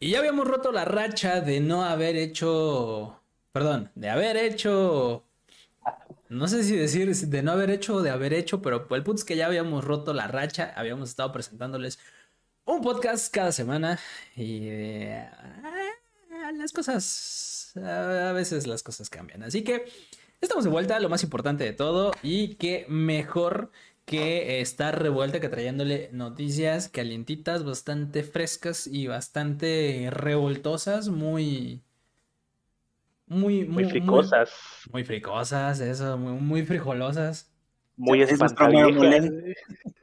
[0.00, 3.20] Y ya habíamos roto la racha de no haber hecho,
[3.50, 5.24] perdón, de haber hecho,
[6.28, 9.14] no sé si decir de no haber hecho o de haber hecho, pero el punto
[9.14, 11.98] es que ya habíamos roto la racha, habíamos estado presentándoles
[12.64, 13.98] un podcast cada semana
[14.36, 15.28] y eh,
[16.54, 19.42] las cosas, a veces las cosas cambian.
[19.42, 19.84] Así que
[20.40, 23.72] estamos de vuelta, lo más importante de todo y que mejor
[24.08, 31.82] que está revuelta, que trayéndole noticias calientitas, bastante frescas y bastante revoltosas, muy...
[33.26, 34.50] Muy, muy, fricosas.
[34.90, 37.52] Muy, fricosas, eso, muy, frijolosas.
[37.98, 39.30] Muy espantaviejas.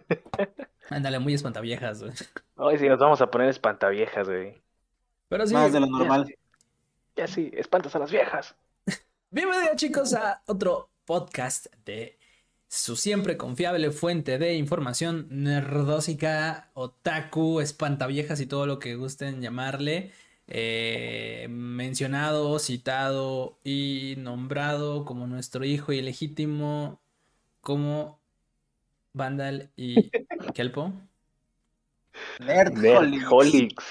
[0.92, 2.14] Ándale, muy espantaviejas, güey.
[2.58, 4.62] Ay, sí, nos vamos a poner espantaviejas, güey.
[5.30, 5.56] Pero sí.
[5.56, 6.32] Más de lo normal.
[7.16, 8.56] Ya, sí, espantas a las viejas.
[9.32, 12.20] Bienvenidos, chicos, a otro podcast de
[12.76, 20.12] su siempre confiable fuente de información nerdósica, otaku, espantaviejas y todo lo que gusten llamarle.
[20.48, 27.00] Eh, mencionado, citado y nombrado como nuestro hijo ilegítimo,
[27.62, 28.20] como
[29.14, 30.12] Vandal y
[30.54, 30.92] Kelpo.
[32.40, 33.84] Nerdholics.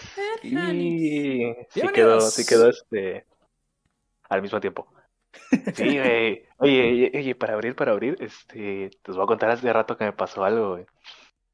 [0.42, 3.24] Sí, sí quedó, sí quedó este
[4.28, 4.86] al mismo tiempo.
[5.74, 6.46] Sí, güey.
[6.58, 10.12] Oye, oye, para abrir, para abrir, este, te voy a contar hace rato que me
[10.12, 10.86] pasó algo, güey.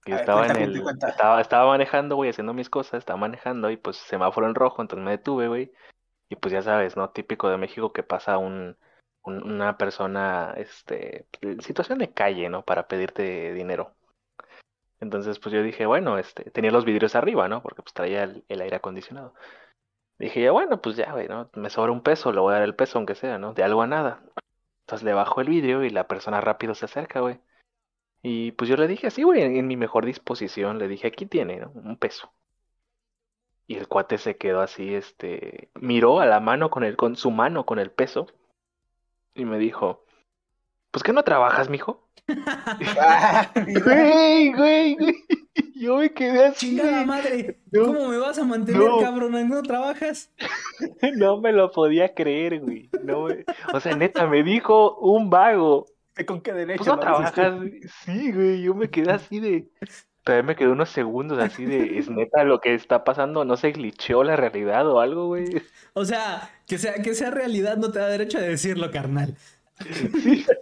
[0.06, 3.96] Yo estaba en el, estaba, estaba manejando, güey, haciendo mis cosas, estaba manejando y pues
[3.96, 5.72] semáforo en rojo, entonces me detuve, güey.
[6.28, 7.10] Y pues ya sabes, ¿no?
[7.10, 8.76] Típico de México que pasa un,
[9.24, 11.26] una persona, este,
[11.60, 12.64] situación de calle, ¿no?
[12.64, 13.94] Para pedirte dinero.
[15.00, 17.62] Entonces, pues yo dije, bueno, este, tenía los vidrios arriba, ¿no?
[17.62, 19.34] Porque pues traía el aire acondicionado.
[20.20, 21.48] Dije, ya bueno, pues ya, güey, ¿no?
[21.54, 23.54] Me sobra un peso, le voy a dar el peso aunque sea, ¿no?
[23.54, 24.22] De algo a nada.
[24.82, 27.40] Entonces le bajo el vidrio y la persona rápido se acerca, güey.
[28.22, 31.60] Y pues yo le dije así, güey, en mi mejor disposición, le dije, aquí tiene,
[31.60, 31.70] ¿no?
[31.74, 32.30] Un peso.
[33.66, 37.30] Y el cuate se quedó así, este, miró a la mano con el, con su
[37.30, 38.26] mano con el peso
[39.34, 40.04] y me dijo,
[40.90, 42.06] pues que no trabajas, mijo.
[43.84, 45.14] güey, güey, güey.
[45.80, 46.76] Yo me quedé así.
[46.76, 47.56] Chingada madre.
[47.72, 49.48] ¿Cómo me vas a mantener, cabrón?
[49.48, 50.30] ¿No trabajas?
[51.16, 52.90] no me lo podía creer, güey.
[53.02, 53.28] No
[53.72, 55.86] O sea, neta, me dijo un vago.
[56.26, 56.84] ¿Con qué derecho?
[56.84, 57.54] Pues no trabajas.
[58.04, 58.60] Sí, güey.
[58.60, 59.70] Yo me quedé así de.
[60.22, 61.96] Todavía me quedé unos segundos así de.
[61.98, 63.46] Es neta lo que está pasando.
[63.46, 65.62] No se glitcheó la realidad o algo, güey.
[65.94, 69.34] O sea, que sea, que sea realidad no te da derecho a decirlo, carnal.
[69.78, 70.44] Sí.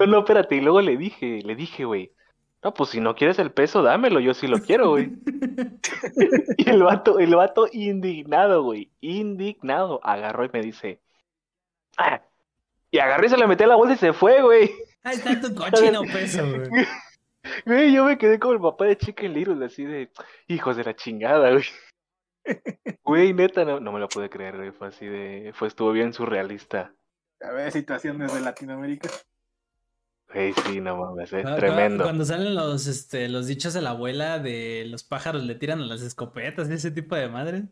[0.00, 0.56] No, no, espérate.
[0.56, 2.12] Y luego le dije, le dije, güey
[2.62, 5.12] no, pues si no quieres el peso, dámelo, yo sí lo quiero, güey.
[6.56, 11.00] y el vato, el vato indignado, güey, indignado, agarró y me dice,
[11.96, 12.20] ah,
[12.90, 14.70] y agarró y se le metió a la bolsa y se fue, güey.
[15.02, 16.86] Ahí está tu cochino peso, güey.
[17.64, 20.10] Güey, yo me quedé como el papá de Chicken Little, así de,
[20.48, 21.64] hijos de la chingada, güey.
[23.04, 26.12] Güey, neta, no, no me lo pude creer, güey, fue así de, fue, estuvo bien
[26.12, 26.92] surrealista.
[27.40, 29.08] A ver, situaciones de Latinoamérica.
[30.30, 32.04] Hey, sí, no mames, es tremendo.
[32.04, 35.86] Cuando salen los, este, los dichos de la abuela de los pájaros le tiran a
[35.86, 37.64] las escopetas, ese tipo de madre.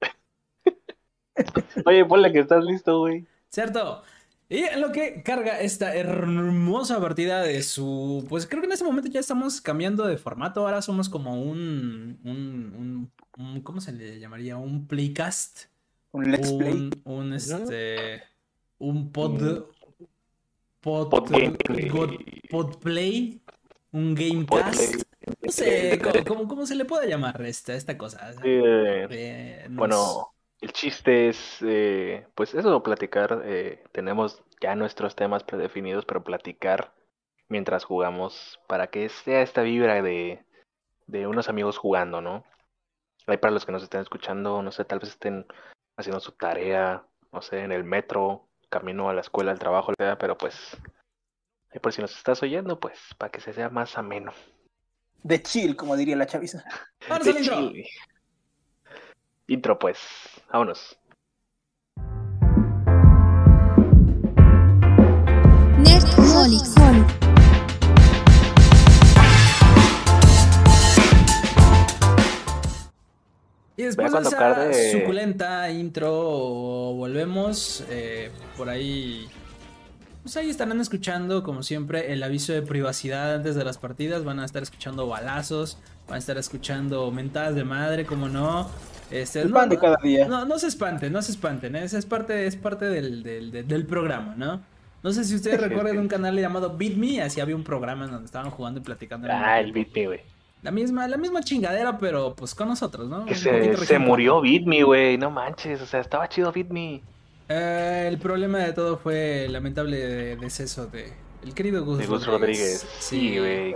[1.84, 3.26] Oye, ponle que estás listo, güey.
[3.50, 4.02] Cierto.
[4.48, 8.24] Y en lo que carga esta hermosa partida de su.
[8.28, 10.60] Pues creo que en este momento ya estamos cambiando de formato.
[10.60, 12.18] Ahora somos como un.
[12.24, 14.56] un, un, ¿Cómo se le llamaría?
[14.56, 15.64] Un playcast.
[16.12, 16.90] Un let's play.
[17.04, 18.22] Un este.
[18.78, 19.66] Un pod.
[20.86, 21.08] Pod,
[22.48, 23.42] Podplay,
[23.90, 25.02] un Gamecast.
[25.42, 28.32] No sé, ¿cómo, se le puede llamar esta, esta cosa?
[28.44, 33.42] Eh, bueno, el chiste es, eh, pues eso, platicar.
[33.46, 36.92] Eh, tenemos ya nuestros temas predefinidos, pero platicar
[37.48, 40.44] mientras jugamos para que sea esta vibra de,
[41.08, 42.44] de unos amigos jugando, ¿no?
[43.26, 45.46] Hay para los que nos estén escuchando, no sé, tal vez estén
[45.96, 50.36] haciendo su tarea, no sé, en el metro, camino a la escuela, al trabajo, pero
[50.36, 50.76] pues,
[51.80, 54.32] por si nos estás oyendo, pues, para que se sea más ameno.
[55.22, 56.64] De chill, como diría la chaviza.
[57.08, 57.72] Vamos al intro.
[59.48, 59.98] Intro, pues,
[60.50, 60.98] vámonos.
[73.76, 76.10] Y después de esa suculenta intro,
[76.94, 79.28] volvemos eh, por ahí.
[80.22, 84.24] Pues ahí estarán escuchando, como siempre, el aviso de privacidad antes de las partidas.
[84.24, 85.78] Van a estar escuchando balazos,
[86.08, 88.68] van a estar escuchando mentadas de madre, como no.
[89.10, 90.26] Este, no, no, cada día.
[90.26, 91.76] No, no se espanten, no se espanten.
[91.76, 91.84] ¿eh?
[91.84, 94.62] Es, parte, es parte del, del, del, programa, ¿no?
[95.02, 98.10] No sé si ustedes recuerdan un canal llamado Beat Me, así había un programa en
[98.10, 99.28] donde estaban jugando y platicando.
[99.30, 100.35] Ah, el Beat Me, güey.
[100.66, 103.24] La misma, la misma chingadera, pero pues con nosotros, ¿no?
[103.24, 107.02] Que se, se murió Bitme, güey, no manches, o sea, estaba chido Bitme.
[107.48, 111.12] Eh, el problema de todo fue el lamentable deceso de
[111.44, 112.84] el querido Gus, de Gus Rodríguez.
[112.98, 113.74] Sí, güey.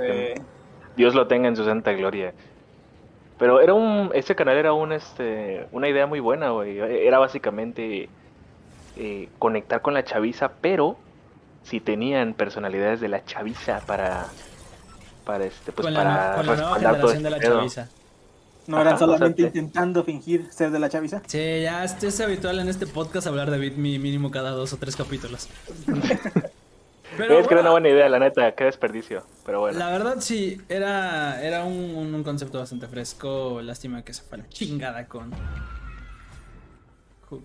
[0.97, 2.35] Dios lo tenga en su santa gloria.
[3.39, 6.77] Pero era un, ese canal era un, este, una idea muy buena, güey.
[6.81, 8.09] Era básicamente
[8.97, 10.97] eh, conectar con la chaviza, pero
[11.63, 14.27] si tenían personalidades de la chaviza para
[15.31, 17.89] para este pues para con la nueva generación de la este chaviza.
[18.67, 21.23] No eran solamente intentando fingir ser de la chaviza.
[21.27, 24.97] Sí, ya es habitual en este podcast hablar de Bitme mínimo cada dos o tres
[24.97, 25.49] capítulos.
[27.17, 29.25] Pero, es que era una buena idea, la neta, qué desperdicio.
[29.45, 29.79] Pero bueno.
[29.79, 33.61] La verdad sí, era, era un, un concepto bastante fresco.
[33.63, 35.31] Lástima que se fue la chingada con.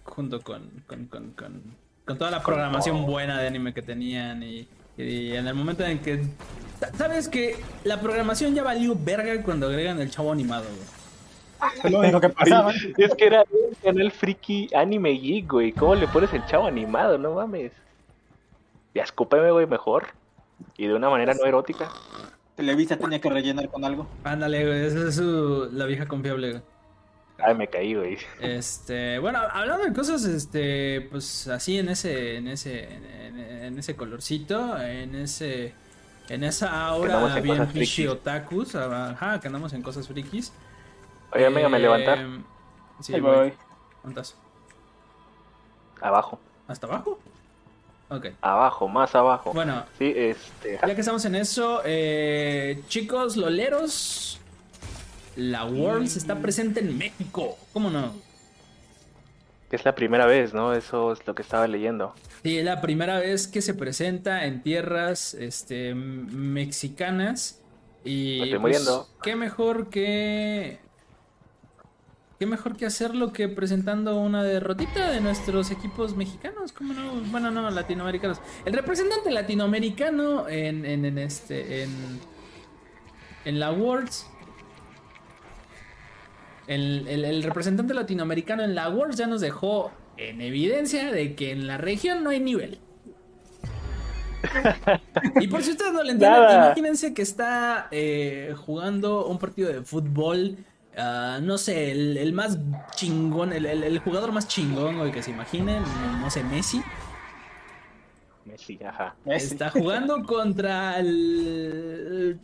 [0.04, 5.33] junto con, con, con, con, toda la programación buena de anime que tenían y y
[5.33, 6.24] en el momento en que.
[6.97, 11.92] ¿Sabes que La programación ya valió verga cuando agregan el chavo animado, güey.
[11.92, 12.74] lo único que pasaba.
[12.97, 15.71] Es que era un canal friki anime geek, güey.
[15.71, 17.18] ¿Cómo le pones el chavo animado?
[17.18, 17.71] No mames.
[18.94, 20.07] Ya escúpeme, güey, mejor.
[20.77, 21.89] Y de una manera no erótica.
[22.56, 24.07] Televisa tenía que rellenar con algo.
[24.24, 24.86] Ándale, güey.
[24.86, 25.69] Esa es su...
[25.74, 26.63] la vieja confiable, güey.
[27.38, 28.18] Ay, me caí, güey.
[28.40, 34.80] Este, bueno, hablando de cosas, este, pues así en ese, en ese, en, ese colorcito,
[34.82, 35.74] en ese,
[36.30, 40.54] en esa aura bien pichi otakus, ajá, que andamos en cosas frikis.
[41.34, 42.20] Oye, amiga, ¿me levantar?
[42.20, 42.44] Em,
[43.02, 43.54] sí, voy.
[44.02, 44.36] ¿Cuántas?
[46.02, 46.40] Abajo.
[46.68, 47.20] ¿Hasta abajo?
[48.10, 48.28] Ok.
[48.42, 49.52] Abajo, más abajo.
[49.54, 50.80] Bueno, sí, este...
[50.81, 54.40] ya que estamos en eso, eh, chicos loleros,
[55.36, 57.58] la Worlds está presente en México.
[57.74, 58.14] ¿Cómo no?
[59.72, 60.74] Es la primera vez, ¿no?
[60.74, 62.14] Eso es lo que estaba leyendo.
[62.44, 67.62] Sí, es la primera vez que se presenta en tierras este, mexicanas.
[68.06, 68.42] Y.
[68.44, 69.08] estoy muriendo.
[69.10, 70.80] Pues, qué mejor que.
[72.40, 77.14] Qué mejor que hacerlo que presentando una derrotita de nuestros equipos mexicanos, ¿cómo no?
[77.31, 78.40] Bueno, no, latinoamericanos.
[78.66, 81.84] El representante latinoamericano en, en, en este.
[81.84, 81.92] En,
[83.46, 84.28] en la Worlds
[86.68, 91.78] el, representante latinoamericano en la Worlds ya nos dejó en evidencia de que en la
[91.78, 92.80] región no hay nivel.
[95.42, 99.82] y por si ustedes no le entienden, imagínense que está eh, jugando un partido de
[99.82, 100.58] fútbol.
[100.98, 102.58] Ah, no sé, el, más
[102.96, 105.84] chingón, el, jugador más chingón, o que se imaginen,
[106.22, 106.82] no sé, Messi.
[108.46, 109.16] Messi, ajá.
[109.26, 110.96] Está jugando contra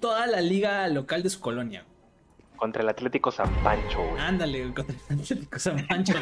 [0.01, 1.85] toda la liga local de su colonia.
[2.61, 4.21] Contra el Atlético San Pancho, güey.
[4.21, 6.13] Ándale, contra el Atlético San Pancho.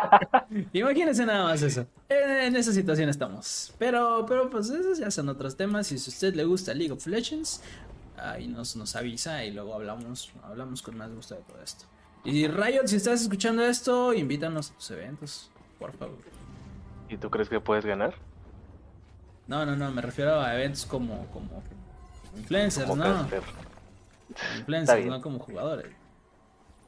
[0.74, 1.86] Imagínense nada más eso.
[2.06, 3.72] En, esa situación estamos.
[3.78, 5.90] Pero, pero pues esos ya son otros temas.
[5.90, 7.62] Y si a usted le gusta League of Legends,
[8.18, 11.86] ahí nos, nos avisa y luego hablamos, hablamos con más gusto de todo esto.
[12.24, 16.18] Y Riot, si estás escuchando esto, invítanos a tus eventos, por favor.
[17.08, 18.16] ¿Y tú crees que puedes ganar?
[19.46, 21.62] No, no, no, me refiero a eventos como, como
[22.36, 23.26] influencers, ¿no?
[24.58, 25.92] Influencers, no como jugadores.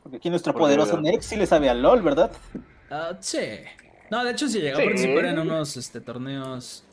[0.03, 2.33] Porque aquí nuestro poderoso Nex sí le sabe al LOL, ¿verdad?
[2.91, 3.39] Uh, sí.
[4.11, 6.85] No, de hecho sí llegó a participar en unos este, torneos,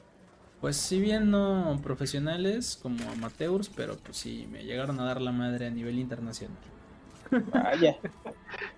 [0.61, 5.31] pues si bien no profesionales como amateurs, pero pues sí, me llegaron a dar la
[5.31, 6.57] madre a nivel internacional.
[7.51, 7.97] Vaya.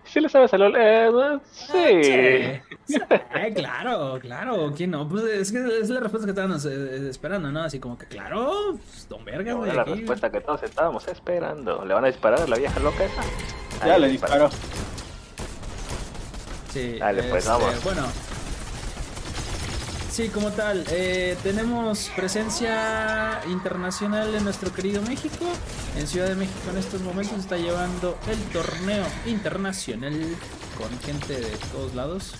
[0.06, 0.75] ¿Sí le sabes a LOL?
[0.78, 1.09] Eh,
[1.52, 2.61] sí.
[2.85, 2.99] sí.
[3.56, 4.73] claro, claro.
[4.75, 5.07] ¿Quién no?
[5.07, 7.64] Pues es que es la respuesta que estábamos eh, esperando, ¿no?
[7.64, 9.73] Así como que, claro, pues, don verga, güey.
[9.73, 11.85] la respuesta que todos estábamos esperando.
[11.85, 13.23] ¿Le van a disparar a la vieja loca esa?
[13.85, 14.49] Ya le disparó.
[16.69, 16.97] Sí.
[16.99, 17.83] Dale, pues este, vamos.
[17.83, 18.04] Bueno,
[20.11, 25.45] Sí, como tal, eh, tenemos presencia internacional en nuestro querido México.
[25.97, 30.13] En Ciudad de México en estos momentos está llevando el torneo internacional
[30.77, 32.33] con gente de todos lados.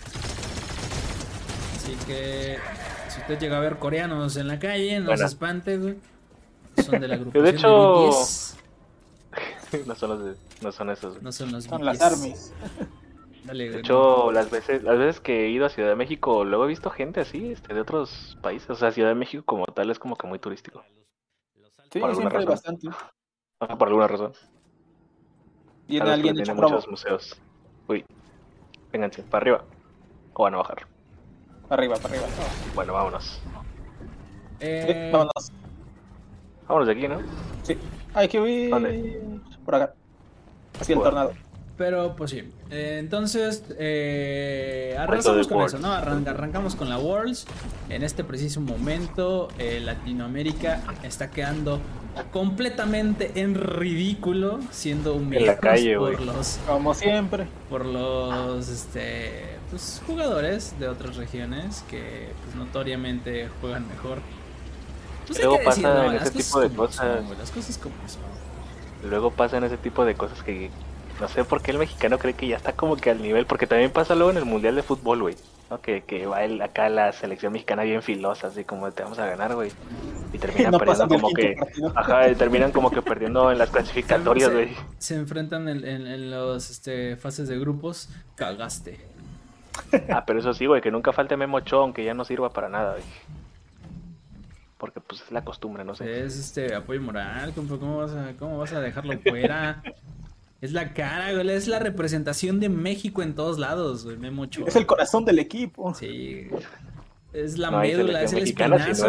[1.78, 2.58] Así que
[3.08, 5.96] si usted llega a ver coreanos en la calle, no se espante, güey.
[6.84, 8.10] Son de la agrupación de hecho...
[9.86, 11.22] no, son los no son esos.
[11.24, 12.52] No son los Son las armies
[13.58, 16.68] de hecho, las veces, las veces que he ido a Ciudad de México, luego he
[16.68, 18.70] visto gente así, este, de otros países.
[18.70, 20.84] O sea, Ciudad de México como tal es como que muy turístico.
[21.92, 22.46] Sí, por alguna razón.
[22.46, 22.90] bastante.
[23.60, 24.34] por alguna razón.
[25.88, 27.42] ¿Tiene alguien tiene muchos museos.
[27.88, 28.06] Uy,
[28.92, 29.66] vénganse, para arriba.
[30.34, 30.88] O van a bajar.
[31.68, 32.28] Para arriba, para arriba.
[32.74, 33.42] Bueno, vámonos.
[34.62, 35.10] Eh...
[35.12, 35.52] vámonos.
[36.68, 37.20] Vámonos de aquí, ¿no?
[37.64, 37.78] Sí.
[38.14, 39.22] Hay que ir ¿Dónde?
[39.66, 39.94] por acá.
[40.80, 41.34] Hacia el tornado.
[41.82, 42.44] Pero pues sí.
[42.70, 45.92] Eh, entonces, eh, arrancamos con eso, ¿no?
[45.92, 47.48] arrancamos con la Worlds.
[47.90, 51.82] En este preciso momento, eh, Latinoamérica está quedando
[52.32, 55.60] completamente en ridículo, siendo humillados
[55.98, 56.60] por los.
[56.68, 57.48] Como siempre.
[57.68, 64.20] Por los este, pues, jugadores de otras regiones que pues, notoriamente juegan mejor.
[65.26, 67.24] Pues Luego pasa en ese tipo de cosas.
[67.40, 69.10] las cosas como son.
[69.10, 70.70] Luego pasan ese tipo de cosas que
[71.22, 73.68] no sé por qué el mexicano cree que ya está como que al nivel, porque
[73.68, 75.36] también pasa luego en el Mundial de Fútbol, güey.
[75.70, 75.80] ¿no?
[75.80, 79.28] Que, que va el, acá la selección mexicana bien filosa, así como te vamos a
[79.28, 79.72] ganar, güey.
[80.34, 81.56] Y terminan perdiendo como que.
[81.96, 84.76] Ajá, terminan como que perdiendo en las clasificatorias, güey.
[84.98, 89.00] Se, enfrentan en, en, los este, fases de grupos, cagaste.
[90.10, 92.68] Ah, pero eso sí, güey, que nunca falte Memo Chon, que ya no sirva para
[92.68, 93.04] nada, güey.
[94.80, 96.26] Porque pues es la costumbre, no sé.
[96.26, 99.84] Es este apoyo moral, ¿cómo vas a, cómo vas a dejarlo fuera?
[100.62, 101.50] Es la cara, güey.
[101.50, 104.18] Es la representación de México en todos lados, güey.
[104.18, 105.94] Memo Es el corazón del equipo.
[105.96, 106.48] Sí.
[107.34, 108.92] Es la médula, es el espinazo.
[108.92, 109.00] es,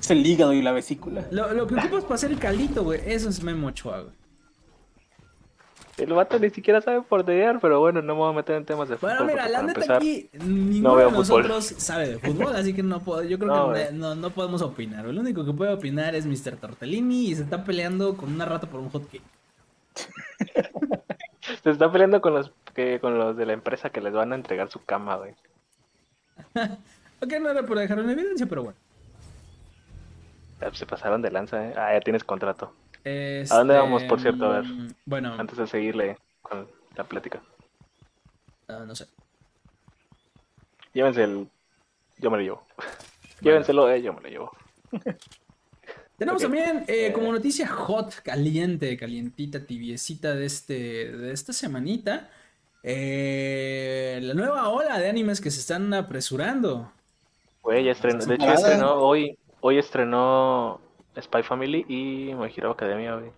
[0.00, 1.26] es el hígado y la vesícula.
[1.30, 3.00] Lo, lo que ocupas para hacer el caldito, güey.
[3.06, 4.20] Eso es Memo Ochoa, güey.
[6.00, 8.88] El vato ni siquiera sabe portear, pero bueno, no me voy a meter en temas
[8.88, 9.18] de fútbol.
[9.18, 13.22] Bueno, mira, la neta aquí, ninguno de nosotros sabe de fútbol, así que no puedo,
[13.22, 15.04] yo creo que no, no, podemos opinar.
[15.04, 16.56] El único que puede opinar es Mr.
[16.56, 19.20] Tortellini y se está peleando con una rata por un hotcake.
[21.62, 24.36] Se está peleando con los que con los de la empresa que les van a
[24.36, 25.34] entregar su cama, güey.
[27.20, 28.78] ok, no era por dejar una evidencia, pero bueno.
[30.72, 31.74] Se pasaron de lanza, ¿eh?
[31.76, 32.74] Ah, ya tienes contrato.
[33.04, 34.44] ¿A dónde vamos, por cierto?
[34.44, 34.64] A ver.
[34.64, 35.34] Este, bueno.
[35.38, 37.40] Antes de seguirle con la plática.
[38.68, 39.06] Ah, no sé.
[40.92, 41.48] Llévense el...
[42.18, 42.66] Yo me lo llevo.
[43.40, 44.56] Llévenselo, eh, yo me lo llevo.
[46.20, 52.28] Tenemos también eh, eh, como noticia hot, caliente, calientita, tibiecita de, este, de esta semanita.
[52.82, 56.92] Eh, la nueva ola de animes que se están apresurando.
[57.62, 58.22] Güey, ya estrenó.
[58.22, 59.38] De hecho, estrenó hoy.
[59.62, 60.82] Hoy estrenó
[61.18, 63.30] Spy Family y My Hero Academia, güey.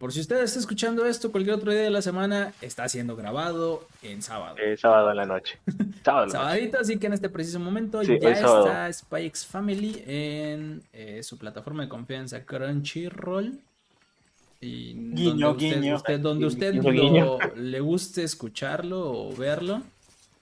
[0.00, 3.86] Por si usted está escuchando esto cualquier otro día de la semana, está siendo grabado
[4.02, 4.56] en sábado.
[4.58, 5.58] Eh, sábado en la noche.
[6.02, 11.36] Sábado Sabadito, así que en este preciso momento ya está Spy Family en eh, su
[11.36, 13.58] plataforma de confianza Crunchyroll.
[14.62, 15.96] Y guiño, donde guiño.
[15.96, 16.74] Usted, donde usted
[17.56, 19.82] le guste escucharlo o verlo,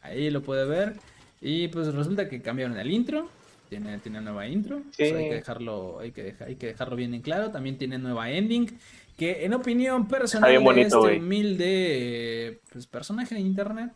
[0.02, 0.94] ahí lo puede ver.
[1.40, 3.28] Y pues resulta que cambiaron el intro.
[3.68, 4.82] Tiene, tiene nueva intro.
[5.00, 7.50] hay que dejarlo, hay que, hay que dejarlo bien en claro.
[7.50, 8.78] También tiene nueva ending
[9.18, 13.90] que en opinión personal de este humilde pues, personaje de internet,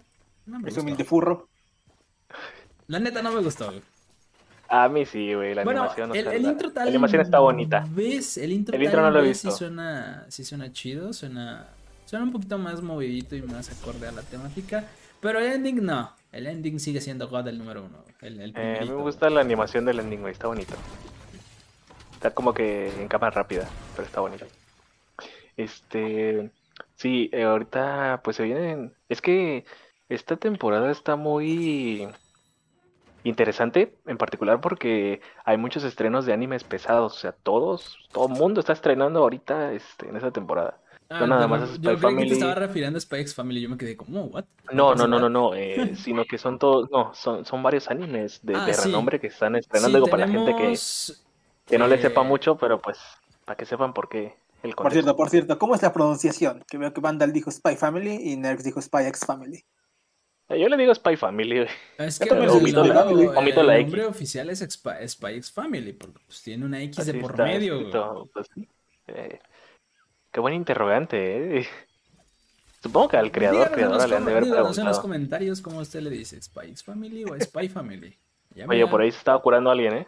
[0.47, 1.49] no me humilde furro.
[2.89, 3.73] La neta no me gustó,
[4.69, 6.15] A mí sí, güey, la animación.
[6.17, 7.87] El, el intro tal la animación está bonita.
[7.91, 8.37] ¿Ves?
[8.37, 9.53] El intro, el intro no lo he visto.
[9.53, 11.69] Sí suena, sí suena chido, suena,
[12.05, 14.89] suena un poquito más movidito y más acorde a la temática.
[15.21, 16.11] Pero el ending no.
[16.33, 17.99] El ending sigue siendo God el número uno.
[18.21, 20.33] El, el eh, a mí me gusta la animación del ending, güey.
[20.33, 20.75] Está bonito.
[22.15, 24.47] Está como que en cámara rápida, pero está bonito.
[25.57, 26.51] Este,
[26.97, 29.65] sí, eh, ahorita pues se vienen, es que
[30.09, 32.09] esta temporada está muy
[33.25, 38.35] interesante, en particular porque hay muchos estrenos de animes pesados, o sea, todos, todo el
[38.35, 40.79] mundo está estrenando ahorita este, en esta temporada.
[41.09, 43.69] Ah, no nada más yo creo que te estaba refiriendo a Spy X Family, yo
[43.69, 44.45] me quedé como, ¿what?
[44.73, 48.41] No, no, no, no, no, eh, sino que son todos, no, son, son varios animes
[48.43, 50.79] de, ah, renombre que están estrenando, digo, para la gente que,
[51.67, 52.99] que no le sepa eh, mucho, pero pues,
[53.45, 54.35] para que sepan por qué
[54.77, 56.65] por cierto, por cierto, ¿cómo es la pronunciación?
[56.69, 59.65] Que veo que Vandal dijo Spy Family y Nerx dijo Spy X Family.
[60.49, 61.67] Eh, yo le digo Spy Family.
[61.99, 67.15] Es que el, nombre oficial es Spy, X Family, porque pues, tiene una X de
[67.15, 67.91] por medio.
[68.33, 68.49] Pues,
[69.09, 69.41] eh,
[70.31, 71.69] qué buen interrogante, eh.
[72.83, 74.81] Supongo que al creador, creadora le han de haber preguntado.
[74.81, 78.17] en los comentarios cómo usted le dice, Spy X Family o Spy Family.
[78.69, 80.07] Oye, por ahí se estaba curando alguien, ¿eh?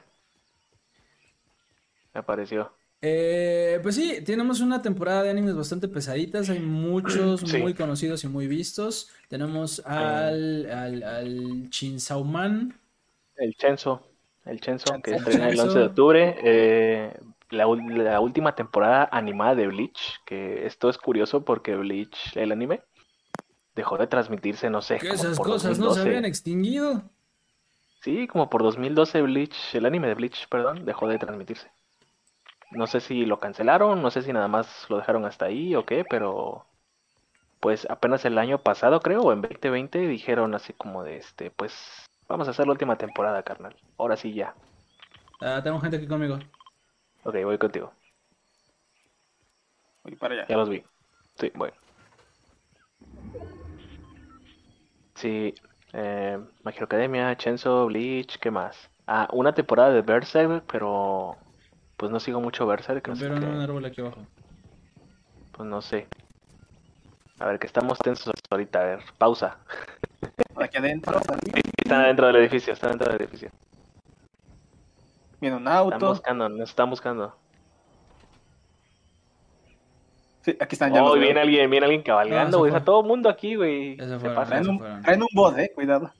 [2.12, 2.70] Me apareció.
[3.02, 6.48] Eh, pues sí, tenemos una temporada de animes bastante pesaditas.
[6.48, 9.10] Hay muchos muy conocidos y muy vistos.
[9.28, 12.78] Tenemos al, al, al Chinsauman.
[13.36, 14.08] El Chenso.
[14.44, 16.36] El Chenso, que estrena el 11 de octubre.
[16.42, 17.16] Eh,
[17.50, 17.66] la,
[18.20, 20.20] última temporada animada de Bleach.
[20.24, 22.82] Que esto es curioso porque Bleach, el anime,
[23.74, 24.98] dejó de transmitirse, no sé.
[24.98, 27.02] Que esas cosas no se habían extinguido.
[28.02, 31.70] Sí, como por 2012 Bleach, el anime de Bleach, perdón, dejó de transmitirse.
[32.74, 35.84] No sé si lo cancelaron, no sé si nada más lo dejaron hasta ahí o
[35.84, 36.66] qué, pero
[37.60, 42.06] pues apenas el año pasado creo, o en 2020 dijeron así como de este, pues
[42.28, 43.74] vamos a hacer la última temporada, carnal.
[43.96, 44.54] Ahora sí ya.
[45.40, 46.38] Ah, tengo gente aquí conmigo.
[47.22, 47.92] Ok, voy contigo.
[50.02, 50.46] Voy para allá.
[50.48, 50.84] Ya los vi.
[51.36, 51.74] Sí, bueno.
[55.14, 55.54] Sí,
[55.92, 58.90] eh, Academia, Chenzo, Bleach, ¿qué más?
[59.06, 61.38] Ah, una temporada de Berserk, pero
[62.04, 63.08] pues no sigo mucho Berserk.
[63.08, 64.26] No pero un árbol aquí abajo.
[65.52, 66.06] Pues no sé.
[67.38, 68.78] A ver, que estamos tensos ahorita.
[68.78, 69.56] A ver, pausa.
[70.56, 71.18] Aquí adentro.
[71.18, 73.50] Están adentro del edificio, están dentro del edificio.
[75.40, 75.94] Viene un auto.
[75.94, 77.34] Están buscando, nos están buscando.
[80.42, 81.02] Sí, aquí están ya.
[81.02, 82.70] Oh, viene alguien, viene alguien cabalgando, güey.
[82.70, 83.96] está todo el mundo aquí, güey.
[83.96, 86.12] Se Traen un, traen un bot, eh, cuidado.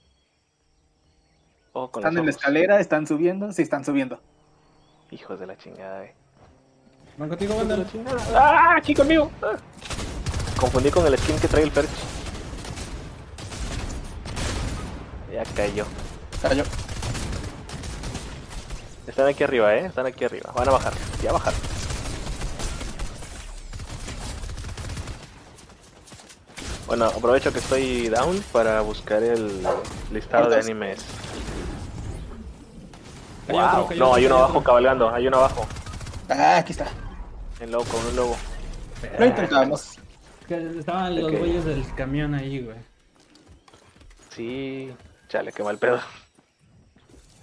[1.73, 4.19] Oh, están en la escalera, están subiendo, sí, están subiendo.
[5.11, 6.15] Hijos de la chingada, eh.
[7.17, 7.77] Van contigo, banda.
[8.33, 8.75] ¡Ah!
[8.77, 9.31] Aquí conmigo.
[9.41, 9.55] Ah.
[10.59, 11.89] Confundí con el skin que trae el perch.
[15.31, 15.85] Ya cayó.
[16.41, 16.63] Cayó.
[19.07, 19.85] Están aquí arriba, eh.
[19.85, 20.51] Están aquí arriba.
[20.55, 20.93] Van a bajar.
[21.21, 21.53] Ya bajar.
[26.87, 29.65] Bueno, aprovecho que estoy down para buscar el
[30.11, 31.03] listado de animes.
[33.47, 33.89] Wow.
[33.95, 35.65] no, hay uno abajo cabalgando, hay uno abajo.
[36.29, 36.87] Ah, aquí está.
[37.59, 38.37] En lobo, con un lobo.
[39.19, 39.99] Lo intentamos.
[40.49, 42.77] Estaban los güeyes del camión ahí, güey.
[44.29, 44.91] Sí,
[45.29, 45.99] chale, qué mal pedo.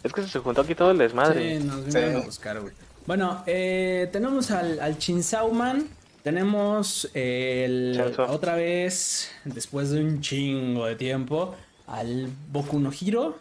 [0.02, 1.58] Es que se juntó aquí todo el desmadre.
[1.58, 2.74] Sí, nos vinieron a buscar, güey.
[3.06, 5.88] Bueno, eh, tenemos al, al Chinsauman
[6.22, 11.56] tenemos el, otra vez, después de un chingo de tiempo,
[11.88, 13.38] al Boku no Hiro.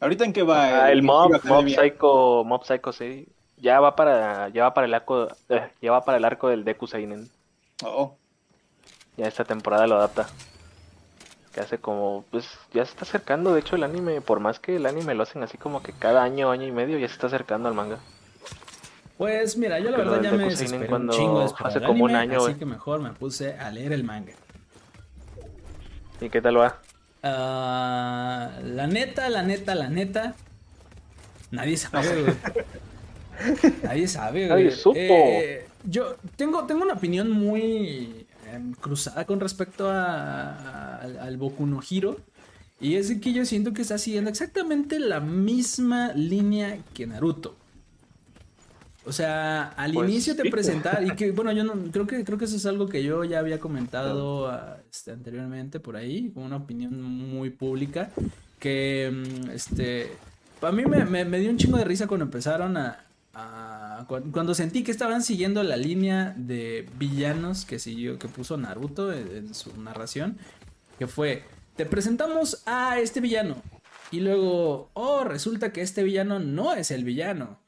[0.00, 0.84] ¿Ahorita en qué va?
[0.84, 3.28] Ah, el, Mob, Mob Psycho, Mob Psycho, sí.
[3.58, 6.64] Ya va para, ya va para el arco, eh, ya va para el arco del
[6.64, 7.28] Deku Seinen.
[7.84, 8.16] Oh.
[9.18, 10.28] Ya esta temporada lo adapta.
[11.52, 14.76] Que hace como, pues ya se está acercando, de hecho el anime, por más que
[14.76, 17.26] el anime lo hacen así como que cada año, año y medio, ya se está
[17.26, 17.98] acercando al manga.
[19.18, 22.42] Pues mira, yo la verdad ya me desesperé un chingo de hace como un año,
[22.42, 24.32] así que mejor me puse a leer el manga.
[26.22, 26.78] ¿Y qué tal va?
[27.22, 30.34] Ah, la neta, la neta, la neta.
[31.50, 32.34] Nadie sabe, güey.
[33.82, 34.64] Nadie sabe, güey.
[34.64, 34.96] Nadie supo.
[34.96, 41.80] Eh, yo tengo, tengo una opinión muy em, cruzada con respecto a, al Boku no
[41.88, 42.18] Hiro.
[42.80, 47.56] Y es que yo siento que está siguiendo exactamente la misma línea que Naruto.
[49.10, 52.38] O sea, al pues inicio te presentar, y que bueno, yo no creo que creo
[52.38, 56.44] que eso es algo que yo ya había comentado ah, este, anteriormente por ahí, con
[56.44, 58.12] una opinión muy pública,
[58.60, 60.12] que mm, este
[60.62, 63.04] a mí me, me, dio un chingo de risa cuando empezaron a,
[64.06, 69.54] cuando sentí que estaban siguiendo la línea de villanos que siguió, que puso Naruto en
[69.54, 70.38] su narración,
[71.00, 71.42] que fue
[71.74, 73.56] te presentamos a este villano.
[74.12, 77.58] Y luego, oh, resulta que este villano no es el villano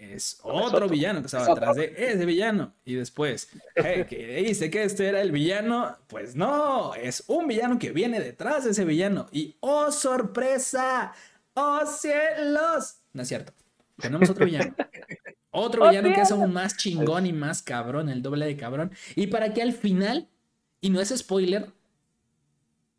[0.00, 2.74] es otro villano que estaba detrás de ese villano.
[2.84, 5.96] Y después, que dice que este era el villano.
[6.06, 9.26] Pues no, es un villano que viene detrás de ese villano.
[9.30, 11.12] Y ¡oh, sorpresa!
[11.54, 12.96] ¡Oh, cielos!
[13.12, 13.52] No es cierto.
[13.98, 14.74] Tenemos otro villano.
[15.52, 18.92] Otro villano que es aún más chingón y más cabrón, el doble de cabrón.
[19.16, 20.28] Y para que al final,
[20.80, 21.72] y no es spoiler,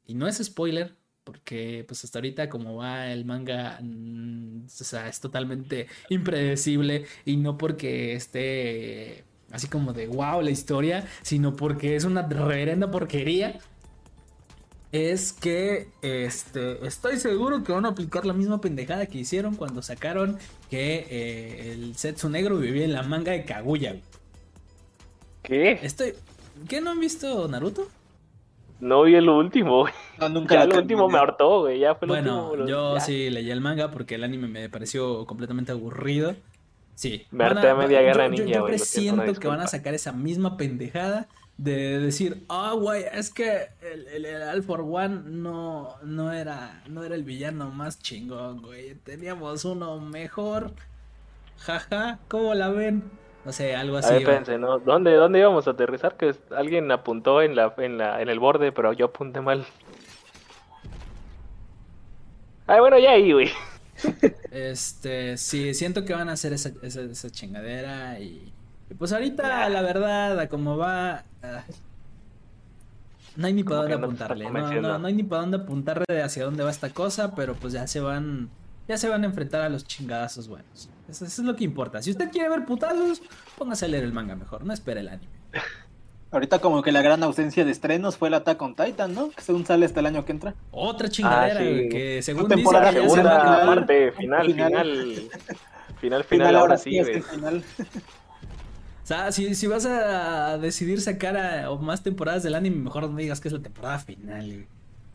[0.05, 5.07] y no es spoiler, porque pues hasta ahorita como va el manga, mm, o sea,
[5.07, 11.95] es totalmente impredecible y no porque esté así como de wow la historia, sino porque
[11.95, 13.59] es una reverenda porquería.
[14.91, 19.81] Es que este, estoy seguro que van a aplicar la misma pendejada que hicieron cuando
[19.81, 20.37] sacaron
[20.69, 23.95] que eh, el Setsu Negro vivía en la manga de Kaguya.
[25.43, 25.79] ¿Qué?
[25.81, 26.13] Estoy.
[26.67, 27.87] ¿Qué no han visto Naruto?
[28.81, 29.85] No vi el último,
[30.19, 30.55] No, nunca.
[30.55, 31.79] Ya el último me hartó, güey.
[31.79, 35.71] Ya fue el bueno, yo sí leí el manga porque el anime me pareció completamente
[35.71, 36.35] aburrido.
[36.95, 37.25] Sí.
[37.31, 40.57] Me harté a, media guerra ninja, Yo, yo presiento que van a sacar esa misma
[40.57, 46.81] pendejada de decir, ah, güey, es que el, el, All for One no, no, era,
[46.89, 48.95] no era el villano más chingón, güey.
[48.95, 50.73] Teníamos uno mejor.
[51.57, 53.03] Jaja, ¿cómo la ven?
[53.43, 54.13] No sé, algo así.
[54.13, 54.79] Ahí pensé, ¿no?
[54.79, 56.15] ¿Dónde, ¿Dónde íbamos a aterrizar?
[56.15, 59.65] Que alguien apuntó en la, en la, en el borde, pero yo apunté mal.
[62.67, 63.49] Ay, bueno, ya ahí, güey.
[64.51, 68.51] Este, sí, siento que van a hacer esa, esa, chingadera y,
[68.97, 71.63] pues ahorita, la verdad, como va, ah,
[73.35, 76.43] no hay ni para dónde apuntarle, no, no, no, hay ni para dónde apuntarle hacia
[76.43, 78.49] dónde va esta cosa, pero pues ya se van,
[78.87, 80.89] ya se van a enfrentar a los chingadazos buenos.
[81.11, 82.01] Eso, es lo que importa.
[82.01, 83.21] Si usted quiere ver putazos,
[83.57, 85.31] póngase a leer el manga mejor, no espere el anime.
[86.31, 89.31] Ahorita como que la gran ausencia de estrenos fue el Attack on Titan, ¿no?
[89.31, 90.55] Que según sale hasta el año que entra.
[90.71, 93.01] Otra chingadera, ah, que según temporada dice...
[93.01, 95.29] Segunda parte, final, final.
[95.99, 97.61] Final, final, ahora sí, final.
[99.03, 103.09] O sea, si, si, vas a decidir sacar a, o más temporadas del anime, mejor
[103.09, 104.67] no digas que es la temporada final,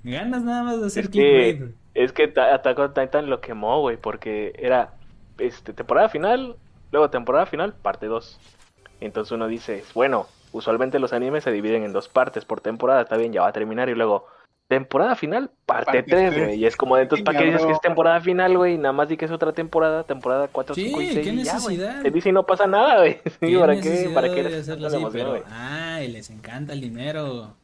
[0.04, 3.96] Ganas nada más de hacer es que, es que Attack on Titan lo quemó, güey,
[3.96, 4.92] porque era
[5.38, 6.56] este, temporada final,
[6.92, 8.38] luego temporada final, parte 2.
[9.00, 13.16] Entonces uno dice, bueno, usualmente los animes se dividen en dos partes por temporada, está
[13.16, 14.26] bien, ya va a terminar y luego
[14.68, 16.54] temporada final, parte 3, güey.
[16.56, 18.78] Y es como, entonces, ¿para qué dices que es temporada final, güey?
[18.78, 21.26] Nada más di que es otra temporada, temporada 4, 5 y 6.
[21.26, 22.02] ¿qué necesidad?
[22.02, 23.20] Te dice y no pasa nada, güey.
[23.60, 24.10] ¿Para qué?
[24.12, 27.54] ¿Para qué les emoción, Ay, les encanta el dinero.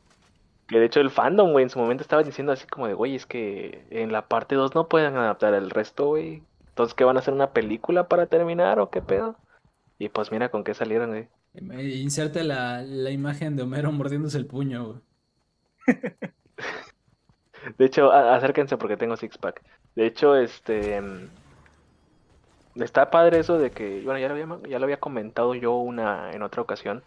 [0.69, 3.17] Que de hecho el fandom, güey, en su momento estaba diciendo así como de, güey,
[3.17, 6.43] es que en la parte 2 no pueden adaptar el resto, güey.
[6.73, 9.37] Entonces, ¿qué van a hacer una película para terminar o qué pedo?
[9.99, 11.29] Y pues mira con qué salieron, güey.
[12.01, 15.01] Inserte la, la imagen de Homero mordiéndose el puño, güey.
[17.79, 19.63] De hecho, acérquense porque tengo six pack.
[19.95, 21.01] De hecho, este
[22.77, 26.33] está padre eso de que, bueno, ya lo había, ya lo había comentado yo una
[26.33, 27.03] en otra ocasión,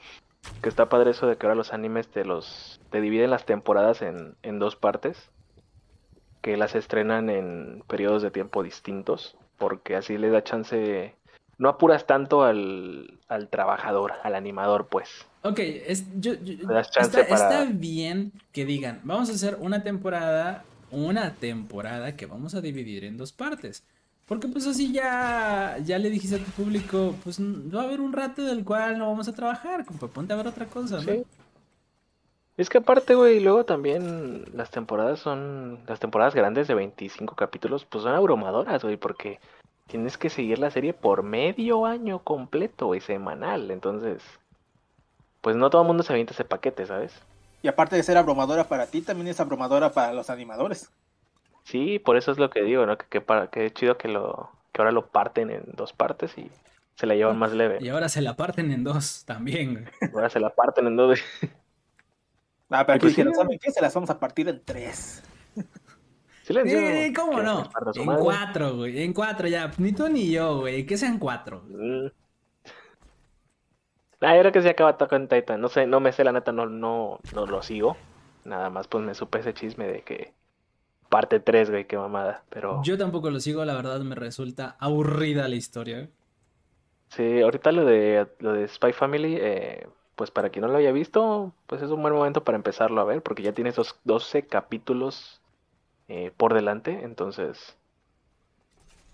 [0.61, 4.01] que está padre eso de que ahora los animes te los te dividen las temporadas
[4.01, 5.31] en, en dos partes,
[6.41, 11.13] que las estrenan en periodos de tiempo distintos, porque así le da chance
[11.57, 15.09] no apuras tanto al, al trabajador, al animador, pues.
[15.43, 22.25] Ok, es, yo, está, bien que digan, vamos a hacer una temporada, una temporada que
[22.25, 23.83] vamos a dividir en dos partes.
[24.27, 28.11] Porque pues así ya, ya le dijiste a tu público, pues va a haber un
[28.11, 31.23] rato del cual no vamos a trabajar, como ponte a ver otra cosa, ¿no?
[32.57, 37.85] Es que aparte, güey, luego también las temporadas son, las temporadas grandes de 25 capítulos,
[37.85, 39.39] pues son abrumadoras, güey, porque
[39.87, 44.23] tienes que seguir la serie por medio año completo, y semanal, entonces
[45.41, 47.21] pues no todo el mundo se avienta ese paquete, ¿sabes?
[47.61, 50.89] Y aparte de ser abrumadora para ti, también es abrumadora para los animadores.
[51.63, 52.97] Sí, por eso es lo que digo, ¿no?
[52.97, 56.49] Que, que, chido que lo que ahora lo parten en dos partes y
[56.95, 57.77] se la llevan más leve.
[57.79, 59.87] Y ahora se la parten en dos también.
[60.13, 61.19] Ahora se la parten en dos.
[62.69, 63.71] Ah, pero aquí pues dijeron, ¿saben qué?
[63.71, 65.23] Se las vamos a partir en tres.
[66.43, 66.79] Silencio.
[66.79, 67.69] Sí, ¿cómo no?
[67.95, 69.01] En cuatro, güey.
[69.01, 69.71] En cuatro ya.
[69.77, 70.85] Ni tú ni yo, güey.
[70.85, 71.63] Que sean cuatro.
[71.67, 72.07] Mm.
[74.21, 75.59] Ah, era que se acaba Attack Titan.
[75.59, 77.97] No sé, no me sé, la neta, no, no, no lo sigo.
[78.43, 80.33] Nada más, pues me supe ese chisme de que
[81.09, 82.43] parte 3, güey, qué mamada.
[82.49, 82.81] Pero.
[82.83, 86.09] Yo tampoco lo sigo, la verdad me resulta aburrida la historia.
[87.09, 90.91] Sí, ahorita lo de lo de Spy Family, eh, pues para quien no lo haya
[90.91, 94.43] visto, pues es un buen momento para empezarlo a ver, porque ya tiene esos 12
[94.47, 95.41] capítulos
[96.07, 97.75] eh, por delante, entonces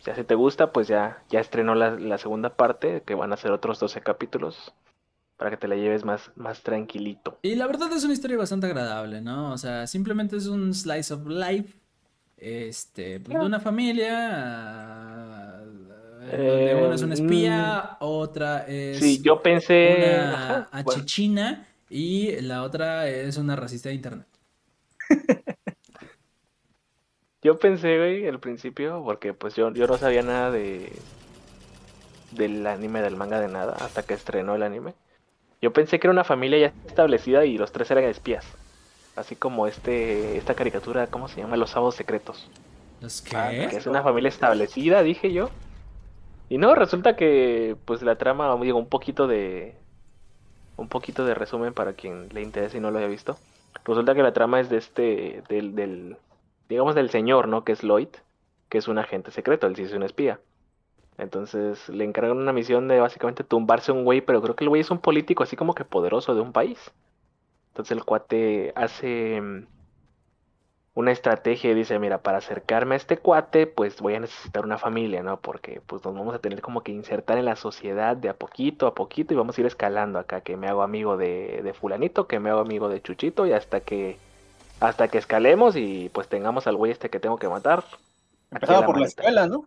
[0.04, 3.38] ya si te gusta, pues ya, ya estrenó la, la, segunda parte, que van a
[3.38, 4.74] ser otros 12 capítulos
[5.38, 7.38] para que te la lleves más, más tranquilito.
[7.42, 9.52] Y la verdad es una historia bastante agradable, ¿no?
[9.52, 11.80] O sea, simplemente es un slice of life,
[12.38, 15.11] este, pues, de una familia,
[16.26, 19.00] donde una es una espía, mm, otra es...
[19.00, 20.16] Sí, yo pensé...
[20.18, 24.28] Una achechina y la otra es una racista de internet.
[27.42, 30.92] yo pensé, güey, al principio, porque pues yo, yo no sabía nada de
[32.32, 34.94] del anime, del manga, de nada, hasta que estrenó el anime.
[35.62, 38.46] Yo pensé que era una familia ya establecida y los tres eran espías.
[39.16, 41.58] Así como este esta caricatura, ¿cómo se llama?
[41.58, 42.48] Los sábados secretos.
[43.02, 43.36] ¿Los qué?
[43.36, 45.50] Ah, que es una familia establecida, dije yo.
[46.52, 49.78] Y no, resulta que pues la trama, digo, un poquito de
[50.76, 53.38] un poquito de resumen para quien le interese y no lo haya visto.
[53.86, 56.18] Resulta que la trama es de este del, del
[56.68, 57.64] digamos del señor, ¿no?
[57.64, 58.10] Que es Lloyd,
[58.68, 60.42] que es un agente secreto, él sí es un espía.
[61.18, 64.82] Entonces le encargan una misión de básicamente tumbarse un güey, pero creo que el güey
[64.82, 66.92] es un político así como que poderoso de un país.
[67.70, 69.42] Entonces el cuate hace
[70.94, 74.78] una estrategia y dice, mira, para acercarme a este cuate, pues voy a necesitar una
[74.78, 75.40] familia, ¿no?
[75.40, 78.88] Porque pues nos vamos a tener como que insertar en la sociedad de a poquito
[78.88, 82.28] a poquito y vamos a ir escalando acá, que me hago amigo de, de fulanito,
[82.28, 84.18] que me hago amigo de Chuchito y hasta que
[84.82, 87.86] hasta que escalemos y pues tengamos al güey este que tengo que matar.
[88.50, 89.66] Empezaba por la escuela, ¿no?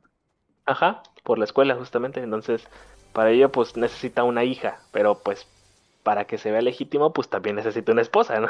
[0.66, 2.20] Ajá, por la escuela justamente.
[2.20, 2.66] Entonces,
[3.12, 5.46] para ello pues necesita una hija, pero pues
[6.02, 8.48] para que se vea legítimo pues también necesita una esposa, ¿no?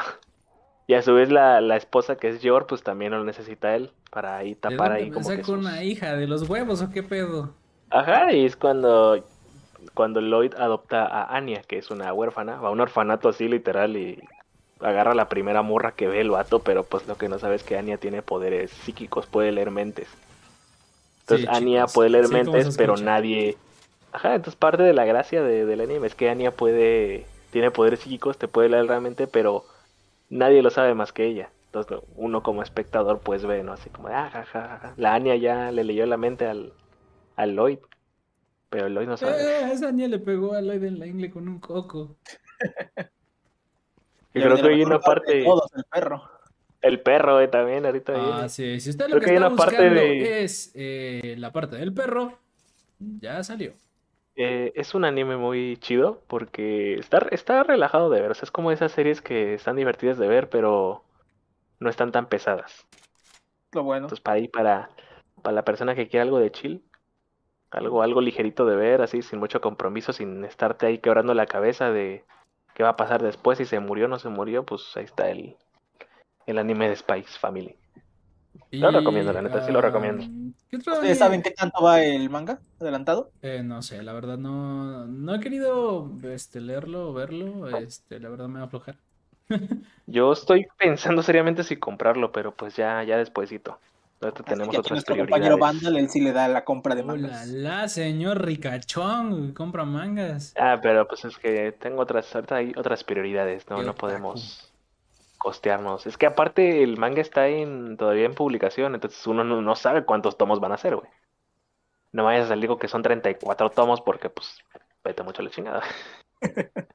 [0.87, 3.91] Y a su vez la, la esposa que es Yor pues también lo necesita él
[4.11, 7.53] para ahí tapar ahí como que con una hija de los huevos o qué pedo.
[7.89, 9.23] Ajá, y es cuando
[9.93, 13.97] cuando Lloyd adopta a Anya, que es una huérfana, va a un orfanato así literal
[13.97, 14.21] y
[14.79, 17.63] agarra la primera morra que ve el vato, pero pues lo que no sabe es
[17.63, 20.07] que Anya tiene poderes psíquicos, puede leer mentes.
[21.21, 23.57] Entonces Anya puede leer mentes, pero nadie...
[24.11, 27.25] Ajá, entonces parte de la gracia de, del anime es que Anya puede...
[27.51, 29.65] Tiene poderes psíquicos, te puede leer realmente, pero
[30.29, 31.49] nadie lo sabe más que ella.
[31.67, 33.73] Entonces uno como espectador pues ve, ¿no?
[33.73, 36.73] Así como, ah, ja, La Anya ya le leyó la mente al,
[37.35, 37.79] al Lloyd.
[38.69, 39.41] Pero Lloyd no sabe.
[39.41, 42.15] Eh, esa Anya le pegó a Lloyd en la ingle con un coco.
[44.33, 45.41] y creo que hay una parte...
[45.41, 46.23] el perro.
[46.81, 48.43] El perro, eh, también, ahorita.
[48.43, 48.79] Ah, sí.
[48.79, 52.37] Si usted lo que, está buscando es eh, la parte del perro,
[52.99, 53.73] ya salió.
[54.35, 58.31] Eh, es un anime muy chido porque está, está relajado de ver.
[58.31, 61.03] O sea, es como esas series que están divertidas de ver, pero
[61.79, 62.85] no están tan pesadas.
[63.71, 64.05] Lo bueno.
[64.05, 64.89] Entonces, para ahí, para,
[65.41, 66.83] para la persona que quiere algo de chill,
[67.71, 71.91] algo, algo ligerito de ver, así, sin mucho compromiso, sin estarte ahí quebrando la cabeza
[71.91, 72.23] de
[72.73, 75.29] qué va a pasar después, si se murió o no se murió, pues ahí está
[75.29, 75.55] el,
[76.45, 77.75] el anime de Spice Family.
[78.71, 80.25] Lo recomiendo, la neta, sí lo recomiendo.
[80.71, 83.31] ¿Ustedes saben qué tanto va el manga adelantado?
[83.41, 88.29] Eh, no sé, la verdad no, no he querido este, leerlo o verlo, este, la
[88.29, 88.97] verdad me va a aflojar.
[90.07, 93.79] Yo estoy pensando seriamente si comprarlo, pero pues ya, ya despuesito.
[94.21, 95.29] Ahorita tenemos otras prioridades.
[95.29, 97.47] compañero Vandal, él sí le da la compra de mangas.
[97.47, 100.53] La, señor ricachón, compra mangas.
[100.57, 103.83] Ah, pero pues es que tengo otras, ahorita hay otras prioridades, ¿no?
[103.83, 104.71] no podemos
[105.37, 106.05] costearnos.
[106.07, 110.37] Es que aparte el manga está en, todavía en publicación, entonces uno no, sabe cuántos
[110.37, 111.09] tomos van a ser, güey.
[112.11, 114.59] No vayas a salir que son 34 tomos porque pues
[115.03, 115.83] vete mucho la chingada.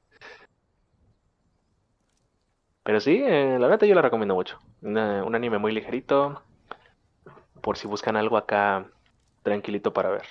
[2.82, 4.58] Pero sí, eh, la verdad yo la recomiendo mucho.
[4.82, 6.42] un anime muy ligerito,
[7.60, 8.86] por si buscan algo acá
[9.42, 10.26] tranquilito para ver.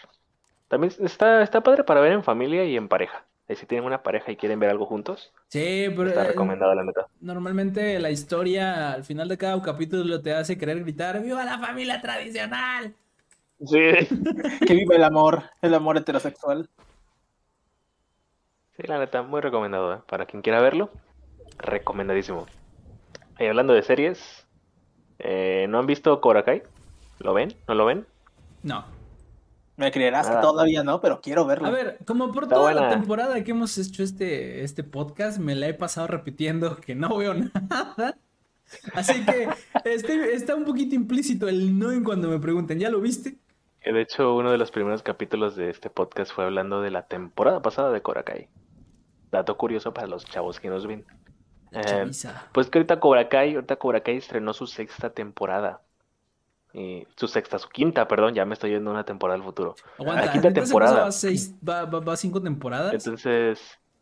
[0.67, 4.32] También está, está padre para ver en familia y en pareja si tienen una pareja
[4.32, 5.32] y quieren ver algo juntos.
[5.48, 6.08] Sí, pero.
[6.08, 7.08] Está eh, recomendado, la neta.
[7.20, 12.00] Normalmente la historia al final de cada capítulo te hace querer gritar: ¡Viva la familia
[12.00, 12.94] tradicional!
[13.66, 13.80] Sí.
[14.68, 16.70] que viva el amor, el amor heterosexual.
[18.78, 19.96] Sí, la neta, muy recomendado.
[19.96, 20.00] ¿eh?
[20.08, 20.90] Para quien quiera verlo,
[21.58, 22.46] recomendadísimo.
[23.40, 24.46] Y hablando de series,
[25.20, 26.64] eh, ¿no han visto Korakai?
[27.20, 27.54] ¿Lo ven?
[27.68, 28.06] ¿No lo ven?
[28.64, 28.99] No.
[29.80, 31.68] Me creerás que todavía no, pero quiero verlo.
[31.68, 35.70] A ver, como por toda la temporada que hemos hecho este, este podcast, me la
[35.70, 37.34] he pasado repitiendo que no veo
[37.70, 38.18] nada.
[38.94, 39.48] Así que
[39.86, 43.38] este, está un poquito implícito el no en cuando me pregunten, ¿ya lo viste?
[43.86, 47.62] De hecho, uno de los primeros capítulos de este podcast fue hablando de la temporada
[47.62, 48.50] pasada de Korakai.
[49.32, 51.06] Dato curioso para los chavos que nos ven.
[51.72, 52.12] Eh,
[52.52, 55.84] pues que ahorita Korakai, ahorita Korakai estrenó su sexta temporada
[57.15, 59.75] su sexta, su quinta, perdón, ya me estoy yendo una temporada al futuro.
[59.97, 61.03] la quinta temporada.
[61.03, 62.93] Va, seis, va, cinco temporadas.
[62.93, 63.60] Entonces,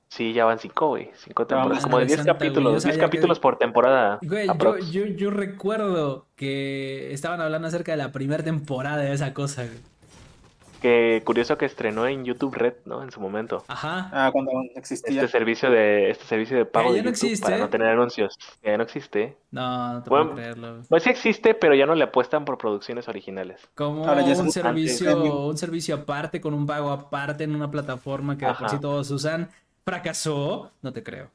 [0.10, 1.12] sí, ya van cinco, güey.
[1.15, 1.84] Cinco temporadas.
[1.84, 2.84] como de diez capítulos.
[2.84, 4.19] Diez capítulos por temporada.
[4.21, 9.34] Güey, yo, yo, yo, recuerdo que estaban hablando acerca de la primera temporada de esa
[9.34, 9.97] cosa, güey.
[10.82, 13.02] Que curioso que estrenó en YouTube Red, ¿no?
[13.02, 13.63] En su momento.
[13.68, 14.10] Ajá.
[14.13, 15.24] Ah, cuando existía.
[15.24, 18.38] Este servicio de, este servicio de pago de YouTube para no tener anuncios.
[18.63, 19.38] Ya no existe.
[19.52, 20.82] No, no te puedo creerlo.
[20.88, 23.68] Pues sí existe, pero ya no le apuestan por producciones originales.
[23.76, 28.54] Como un servicio, un servicio aparte, con un pago aparte en una plataforma que de
[28.54, 29.50] por sí todos usan,
[29.84, 31.30] fracasó, no te creo.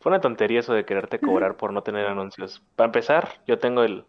[0.00, 2.60] Fue una tontería eso de quererte cobrar por no tener anuncios.
[2.74, 4.04] Para empezar, yo tengo el,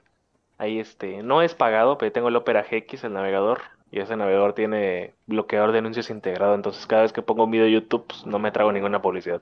[0.63, 3.59] Ahí este, no es pagado, pero tengo el Opera GX, el navegador,
[3.91, 7.65] y ese navegador tiene bloqueador de anuncios integrado, entonces cada vez que pongo un video
[7.65, 9.41] de YouTube pues, no me trago ninguna publicidad.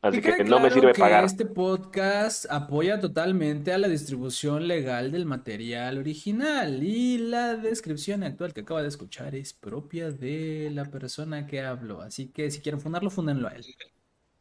[0.00, 1.24] Así que, no me sirve pagar.
[1.24, 8.54] Este podcast apoya totalmente a la distribución legal del material original y la descripción actual
[8.54, 12.00] que acaba de escuchar es propia de la persona que habló.
[12.00, 13.66] Así que si quieren fundarlo, fúndenlo a él.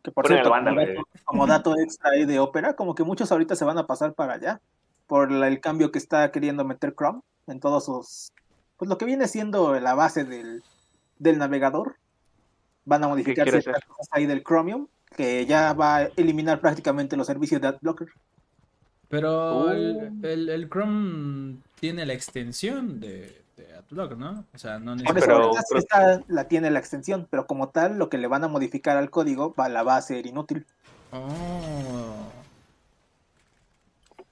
[0.02, 0.54] Que por cierto,
[1.26, 4.36] como, dato, extra ahí de ópera, como que muchos ahorita se van a pasar para
[4.36, 4.62] allá
[5.08, 8.32] por el cambio que está queriendo meter Chrome en todos sus,
[8.76, 10.64] pues lo que viene siendo la base del,
[11.18, 11.96] del navegador.
[12.86, 17.28] Van a modificar ciertas cosas ahí del Chromium, que ya va a eliminar prácticamente los
[17.28, 18.08] servicios de AdBlocker.
[19.10, 24.46] Pero el, el, Chrome tiene la extensión de, de AdBlocker, ¿no?
[24.54, 26.22] O sea, no necesita...
[26.28, 29.54] la tiene la extensión, pero como tal, lo que le van a modificar al código
[29.58, 30.66] va, la va a ser inútil.
[31.12, 32.37] Oh.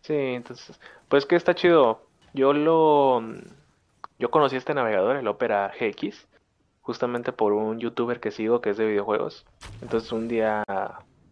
[0.05, 1.99] Sí, entonces, pues que está chido.
[2.35, 3.23] Yo lo,
[4.19, 6.27] yo conocí este navegador, el Opera GX,
[6.81, 9.47] justamente por un youtuber que sigo que es de videojuegos.
[9.81, 10.63] Entonces un día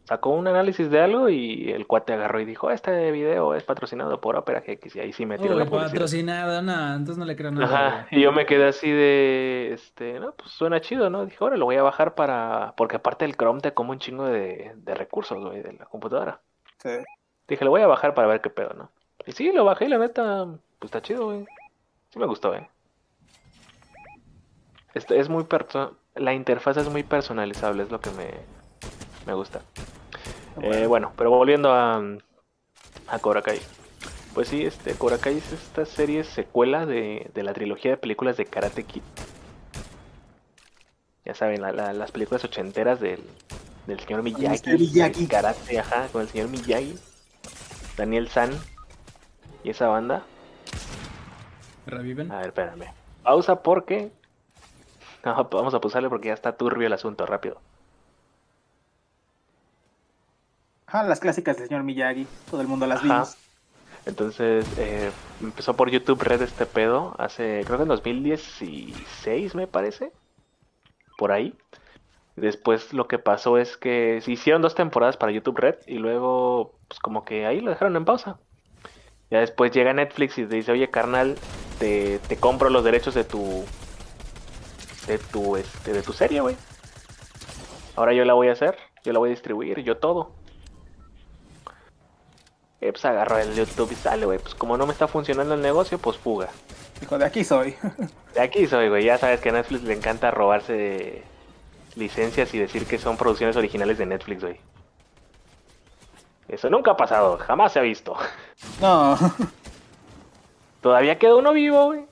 [0.05, 4.19] sacó un análisis de algo y el cuate agarró y dijo, este video es patrocinado
[4.19, 5.91] por Opera GX y ahí sí me tiró la publicidad.
[5.91, 7.67] patrocinado, no, entonces no le creo nada.
[7.67, 11.25] Ajá, y yo me quedé así de, este, no, pues suena chido, ¿no?
[11.27, 14.25] Dije, ahora lo voy a bajar para, porque aparte el Chrome te come un chingo
[14.25, 16.41] de, de recursos, güey, de la computadora.
[16.79, 16.89] Sí.
[17.47, 18.89] Dije, lo voy a bajar para ver qué pedo, ¿no?
[19.25, 20.45] Y sí, lo bajé y la neta,
[20.79, 21.45] pues está chido, güey.
[22.11, 22.69] Sí me gustó, eh.
[24.93, 25.45] Este, es muy
[26.15, 28.31] la interfaz es muy personalizable, es lo que me,
[29.25, 29.61] me gusta.
[30.61, 32.01] Eh, bueno, pero volviendo a,
[33.07, 33.59] a Korakai.
[34.33, 38.45] Pues sí, este, Korakai es esta serie secuela de, de la trilogía de películas de
[38.45, 39.01] Karate Kid.
[41.25, 43.23] Ya saben, las películas ochenteras del,
[43.87, 44.77] del señor Miyagi.
[44.77, 45.27] Miyagi.
[45.27, 46.99] Karate, ajá, con el señor Miyagi.
[47.97, 48.51] Daniel San
[49.63, 50.23] y esa banda.
[51.85, 52.31] ¿Reviven?
[52.31, 52.85] A ver, espérame.
[53.23, 54.11] Pausa porque...
[55.25, 57.61] No, vamos a pausarle porque ya está turbio el asunto, rápido.
[60.85, 63.37] Ah, las clásicas del señor Miyagi, todo el mundo las vimos.
[64.05, 70.11] Entonces, eh, empezó por YouTube Red este pedo hace, creo que en 2016 me parece,
[71.17, 71.55] por ahí.
[72.35, 76.73] Después lo que pasó es que se hicieron dos temporadas para YouTube Red y luego,
[76.87, 78.39] pues como que ahí lo dejaron en pausa.
[79.29, 81.37] Ya después llega Netflix y te dice, oye carnal,
[81.79, 83.65] te, te compro los derechos de tu,
[85.07, 86.55] de tu, este, de tu serie, güey.
[87.95, 90.31] Ahora yo la voy a hacer, yo la voy a distribuir, yo todo.
[92.81, 94.39] Eh, pues agarró el YouTube y sale, güey.
[94.39, 96.49] Pues como no me está funcionando el negocio, pues fuga.
[96.99, 97.75] Dijo, de aquí soy.
[98.33, 99.05] de aquí soy, güey.
[99.05, 101.23] Ya sabes que a Netflix le encanta robarse
[101.95, 104.59] licencias y decir que son producciones originales de Netflix, güey.
[106.47, 108.15] Eso nunca ha pasado, jamás se ha visto.
[108.79, 109.17] No.
[110.81, 112.05] Todavía queda uno vivo, güey.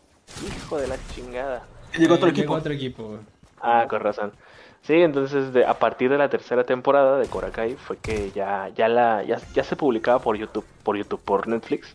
[0.46, 1.64] Hijo de la chingada.
[1.98, 2.54] Llegó otro equipo.
[2.54, 3.20] otro equipo, güey.
[3.62, 4.34] Ah, con razón.
[4.82, 8.88] Sí, entonces de, a partir de la tercera temporada de Korakai fue que ya, ya
[8.88, 11.94] la, ya, ya, se publicaba por YouTube, por YouTube, por Netflix.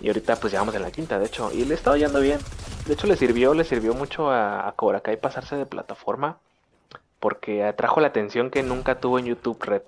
[0.00, 1.50] Y ahorita pues llevamos en la quinta, de hecho.
[1.52, 2.40] Y le estaba yendo bien.
[2.86, 6.38] De hecho le sirvió, le sirvió mucho a, a Korakai pasarse de plataforma.
[7.22, 9.82] Porque atrajo la atención que nunca tuvo en YouTube Red.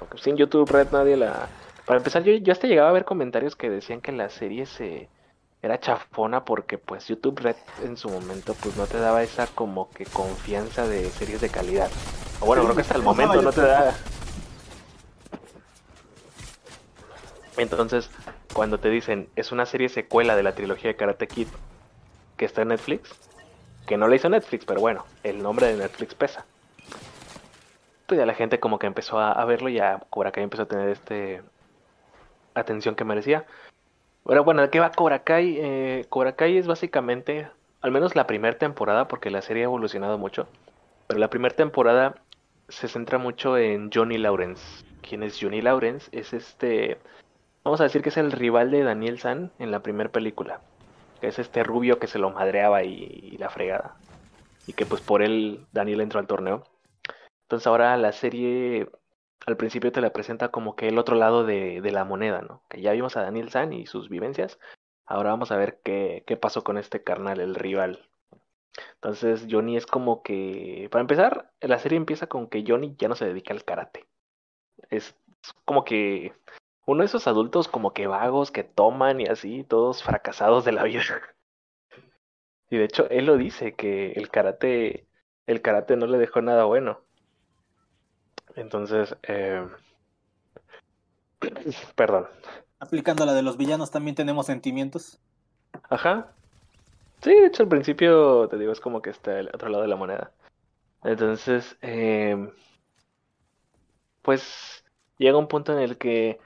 [0.00, 1.48] Porque sin YouTube Red nadie la.
[1.84, 5.08] Para empezar, yo, yo hasta llegaba a ver comentarios que decían que la serie se
[5.62, 9.88] era chafona porque pues YouTube Red en su momento pues no te daba esa como
[9.90, 11.88] que confianza de series de calidad.
[12.40, 13.94] O bueno, creo que hasta el momento no te da.
[17.56, 18.10] Entonces,
[18.52, 21.46] cuando te dicen es una serie secuela de la trilogía de Karate Kid
[22.36, 23.14] que está en Netflix,
[23.86, 26.44] que no la hizo Netflix, pero bueno, el nombre de Netflix pesa.
[28.06, 30.68] Pues ya la gente como que empezó a, verlo y ya Cobra Kai empezó a
[30.68, 31.42] tener este
[32.54, 33.46] atención que merecía.
[34.24, 35.56] Pero bueno, ¿de qué va Cobra Kai?
[35.58, 37.48] Eh, Kai es básicamente,
[37.80, 40.48] al menos la primera temporada, porque la serie ha evolucionado mucho,
[41.06, 42.16] pero la primera temporada
[42.68, 44.84] se centra mucho en Johnny Lawrence.
[45.02, 46.08] ¿Quién es Johnny Lawrence?
[46.12, 46.98] Es este,
[47.64, 50.60] vamos a decir que es el rival de Daniel San en la primera película.
[51.20, 53.96] Que es este rubio que se lo madreaba y, la fregada.
[54.66, 56.64] Y que pues por él Daniel entró al torneo.
[57.46, 58.88] Entonces ahora la serie
[59.46, 62.64] al principio te la presenta como que el otro lado de, la moneda, ¿no?
[62.68, 64.58] Que ya vimos a Daniel San y sus vivencias.
[65.06, 68.08] Ahora vamos a ver qué, pasó con este carnal, el rival.
[68.94, 73.14] Entonces Johnny es como que, para empezar, la serie empieza con que Johnny ya no
[73.14, 74.08] se dedica al karate.
[74.90, 75.16] Es
[75.64, 76.32] como que
[76.84, 80.82] uno de esos adultos como que vagos que toman y así, todos fracasados de la
[80.82, 81.02] vida.
[82.68, 85.06] Y de hecho él lo dice que el karate,
[85.46, 87.05] el karate no le dejó nada bueno.
[88.54, 89.66] Entonces, eh...
[91.94, 92.26] perdón.
[92.78, 95.18] Aplicando la de los villanos, también tenemos sentimientos.
[95.88, 96.32] Ajá.
[97.22, 99.88] Sí, de hecho al principio, te digo, es como que está el otro lado de
[99.88, 100.32] la moneda.
[101.02, 102.50] Entonces, eh...
[104.22, 104.84] pues
[105.18, 106.38] llega un punto en el que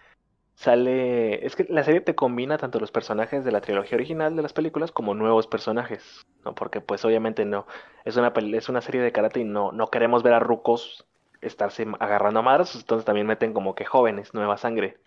[0.54, 1.44] sale...
[1.46, 4.52] Es que la serie te combina tanto los personajes de la trilogía original de las
[4.52, 6.54] películas como nuevos personajes, ¿no?
[6.54, 7.66] Porque pues obviamente no,
[8.04, 11.06] es una, es una serie de karate y no, no queremos ver a rucos
[11.40, 14.98] estarse agarrando a madres, entonces también meten como que jóvenes, nueva sangre.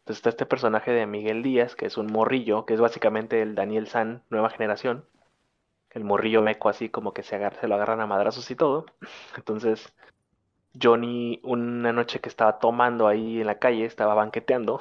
[0.00, 3.54] Entonces está este personaje de Miguel Díaz, que es un morrillo, que es básicamente el
[3.54, 5.04] Daniel San, nueva generación.
[5.90, 8.86] El morrillo meco así como que se, agarra, se lo agarran a madrazos y todo.
[9.36, 9.94] Entonces
[10.80, 14.80] Johnny una noche que estaba tomando ahí en la calle, estaba banqueteando,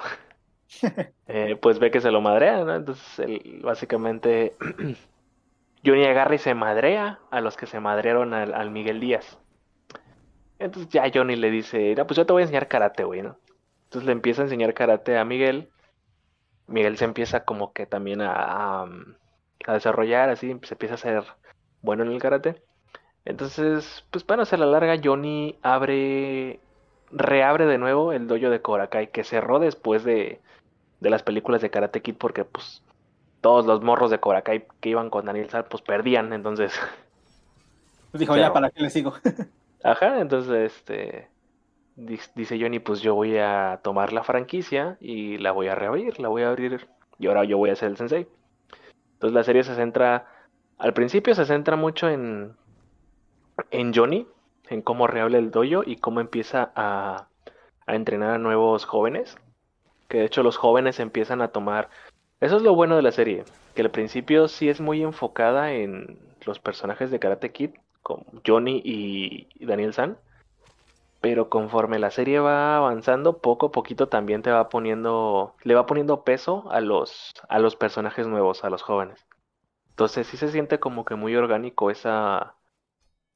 [1.27, 2.75] eh, pues ve que se lo madrea, ¿no?
[2.75, 4.55] Entonces él, básicamente
[5.85, 9.39] Johnny agarra y se madrea a los que se madrearon al Miguel Díaz.
[10.59, 13.37] Entonces ya Johnny le dice, no, pues yo te voy a enseñar karate, güey, ¿no?
[13.85, 15.69] Entonces le empieza a enseñar karate a Miguel.
[16.67, 21.23] Miguel se empieza como que también a, a, desarrollar, así, se empieza a ser
[21.81, 22.61] bueno en el karate.
[23.23, 26.59] Entonces, pues para hacer la larga, Johnny abre,
[27.11, 30.41] reabre de nuevo el dojo de Korakai, que cerró después de,
[30.99, 32.83] de las películas de Karate Kid, porque pues
[33.41, 36.73] todos los morros de Korakai que iban con Daniel Sar, pues perdían, entonces...
[38.11, 39.13] Pues dijo, ya, ¿para qué le sigo?
[39.83, 41.29] Ajá, entonces este
[41.97, 46.27] dice Johnny, pues yo voy a tomar la franquicia y la voy a reabrir, la
[46.27, 48.27] voy a abrir y ahora yo voy a ser el sensei.
[49.13, 50.27] Entonces la serie se centra,
[50.77, 52.55] al principio se centra mucho en,
[53.71, 54.27] en Johnny,
[54.69, 57.27] en cómo reable el dojo y cómo empieza a,
[57.87, 59.35] a entrenar a nuevos jóvenes.
[60.07, 61.89] Que de hecho los jóvenes empiezan a tomar...
[62.39, 66.19] Eso es lo bueno de la serie, que al principio sí es muy enfocada en
[66.45, 67.71] los personajes de Karate Kid,
[68.45, 70.17] Johnny y Daniel San.
[71.21, 75.85] pero conforme la serie va avanzando, poco a poquito también te va poniendo, le va
[75.85, 79.25] poniendo peso a los, a los personajes nuevos, a los jóvenes.
[79.89, 82.55] Entonces sí se siente como que muy orgánico esa,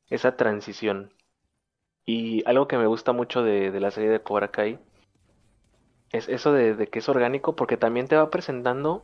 [0.09, 1.11] esa transición.
[2.05, 4.79] Y algo que me gusta mucho de, la serie de Cobra Kai
[6.11, 9.03] es eso de, de, que es orgánico porque también te va presentando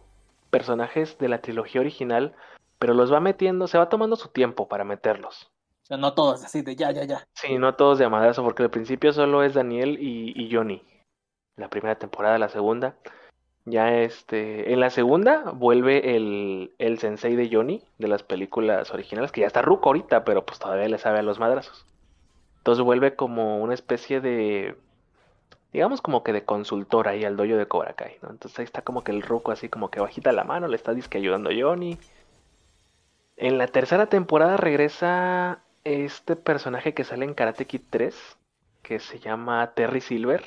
[0.50, 2.36] personajes de la trilogía original,
[2.80, 5.52] pero los va metiendo, se va tomando su tiempo para meterlos.
[5.90, 7.28] No todos así de ya, ya, ya.
[7.34, 10.84] Sí, no todos de amadazo, porque al principio solo es Daniel y, Johnny.
[11.56, 12.96] La primera temporada, la segunda.
[13.66, 14.74] Ya este.
[14.74, 19.48] En la segunda vuelve el, el sensei de Johnny de las películas originales, que ya
[19.48, 21.86] está ruco ahorita, pero pues todavía le sabe a los madrazos.
[22.58, 24.76] Entonces vuelve como una especie de.
[25.72, 28.30] Digamos como que de consultor ahí al dojo de Cobra Kai, ¿no?
[28.30, 30.94] Entonces ahí está como que el ruco así como que bajita la mano, le está
[30.94, 31.98] disque ayudando a Johnny.
[33.38, 38.38] En la tercera temporada regresa este personaje que sale en Karate Kid 3,
[38.82, 40.44] que se llama Terry Silver,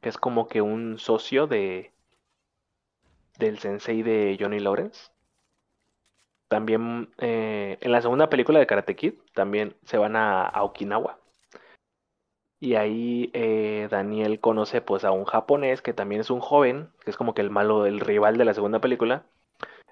[0.00, 1.92] que es como que un socio de
[3.38, 5.10] del sensei de Johnny Lawrence.
[6.48, 11.18] También eh, en la segunda película de Karate Kid también se van a, Okinawa.
[12.60, 17.10] Y ahí eh, Daniel conoce pues a un japonés que también es un joven, que
[17.10, 19.24] es como que el malo, el rival de la segunda película.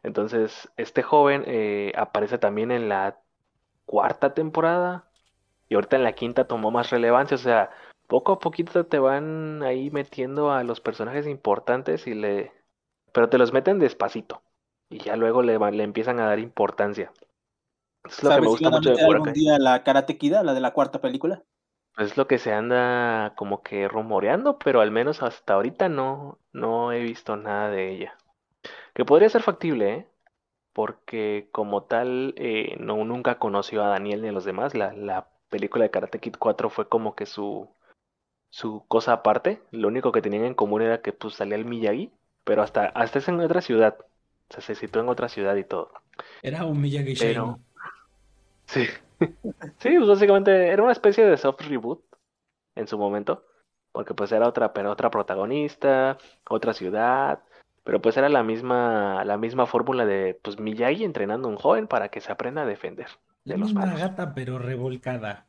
[0.02, 3.20] Entonces, este joven eh, aparece también en la
[3.86, 5.08] cuarta temporada
[5.68, 7.70] y ahorita en la quinta tomó más relevancia, o sea,
[8.06, 12.52] poco a poquito te van ahí metiendo a los personajes importantes y le
[13.12, 14.42] pero te los meten despacito
[14.90, 17.12] y ya luego le, le empiezan a dar importancia.
[18.04, 20.72] Es lo que me gusta mucho de algún día la Karate Kid, la de la
[20.72, 21.42] cuarta película?
[21.96, 26.92] Es lo que se anda como que rumoreando, pero al menos hasta ahorita no no
[26.92, 28.16] he visto nada de ella.
[28.94, 30.08] Que podría ser factible, ¿eh?
[30.76, 34.74] Porque como tal eh, no nunca conoció a Daniel ni a los demás.
[34.74, 37.70] La, la, película de Karate Kid 4 fue como que su,
[38.50, 39.62] su cosa aparte.
[39.70, 42.12] Lo único que tenían en común era que pues salía el Miyagi,
[42.44, 43.96] pero hasta, hasta es en otra ciudad.
[44.50, 45.92] O sea, se situó en otra ciudad y todo.
[46.42, 47.58] Era un Miyagi pero...
[48.66, 48.84] Sí.
[49.78, 52.04] sí, pues básicamente era una especie de soft reboot
[52.74, 53.46] en su momento.
[53.92, 56.18] Porque pues era otra, pero otra protagonista,
[56.50, 57.40] otra ciudad,
[57.86, 61.86] pero pues era la misma, la misma fórmula de pues Miyagi entrenando a un joven
[61.86, 63.06] para que se aprenda a defender.
[63.44, 65.46] De la misma gata, pero revolcada.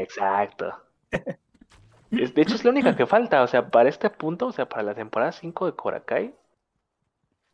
[0.00, 0.74] Exacto.
[2.10, 3.44] de hecho, es la única que falta.
[3.44, 6.34] O sea, para este punto, o sea, para la temporada 5 de Korakai.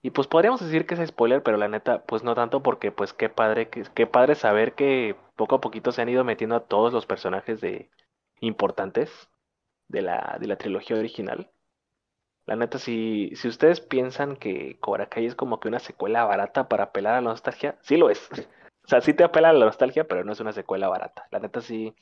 [0.01, 3.13] Y pues podríamos decir que es spoiler, pero la neta, pues no tanto porque pues
[3.13, 6.95] qué padre, qué, padre saber que poco a poquito se han ido metiendo a todos
[6.95, 7.91] los personajes de
[8.41, 9.29] importantes
[9.89, 11.51] de la, de la trilogía original.
[12.47, 16.69] La neta, si, si ustedes piensan que Cobra Kai es como que una secuela barata
[16.69, 18.29] para apelar a la nostalgia, sí lo es.
[18.85, 21.27] O sea, sí te apela a la nostalgia, pero no es una secuela barata.
[21.31, 21.95] La neta sí,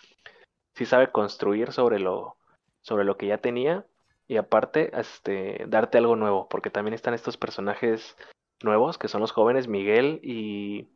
[0.74, 2.36] sí sabe construir sobre lo,
[2.80, 3.86] sobre lo que ya tenía
[4.26, 8.16] y aparte, este, darte algo nuevo, porque también están estos personajes
[8.64, 10.88] nuevos, que son los jóvenes Miguel y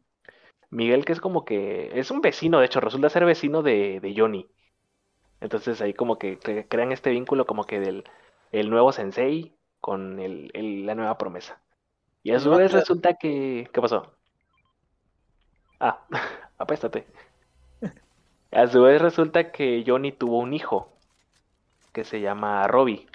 [0.71, 4.15] Miguel, que es como que es un vecino, de hecho, resulta ser vecino de, de
[4.17, 4.49] Johnny.
[5.41, 6.39] Entonces ahí como que
[6.69, 8.05] crean este vínculo como que del
[8.61, 10.51] el nuevo sensei con el,
[10.87, 11.61] la nueva promesa.
[12.23, 13.69] Y a su vez resulta que...
[13.73, 14.13] ¿Qué pasó?
[15.79, 16.01] Ah,
[16.59, 17.07] apéstate.
[18.51, 20.93] A su vez resulta que Johnny tuvo un hijo
[21.93, 23.07] que se llama Robbie.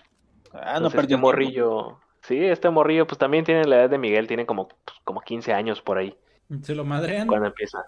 [0.54, 2.00] Ah, no perdió este morrillo.
[2.22, 5.54] Sí, este morrillo pues también tiene la edad de Miguel, tiene como, pues, como 15
[5.54, 6.16] años por ahí.
[6.62, 7.28] ¿Se lo madrean?
[7.28, 7.84] Cuando empieza.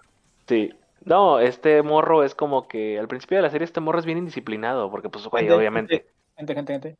[0.46, 0.72] Sí.
[1.04, 4.18] No, este morro es como que al principio de la serie este morro es bien
[4.18, 6.06] indisciplinado, porque pues güey, obviamente.
[6.36, 6.96] Gente, gente, gente.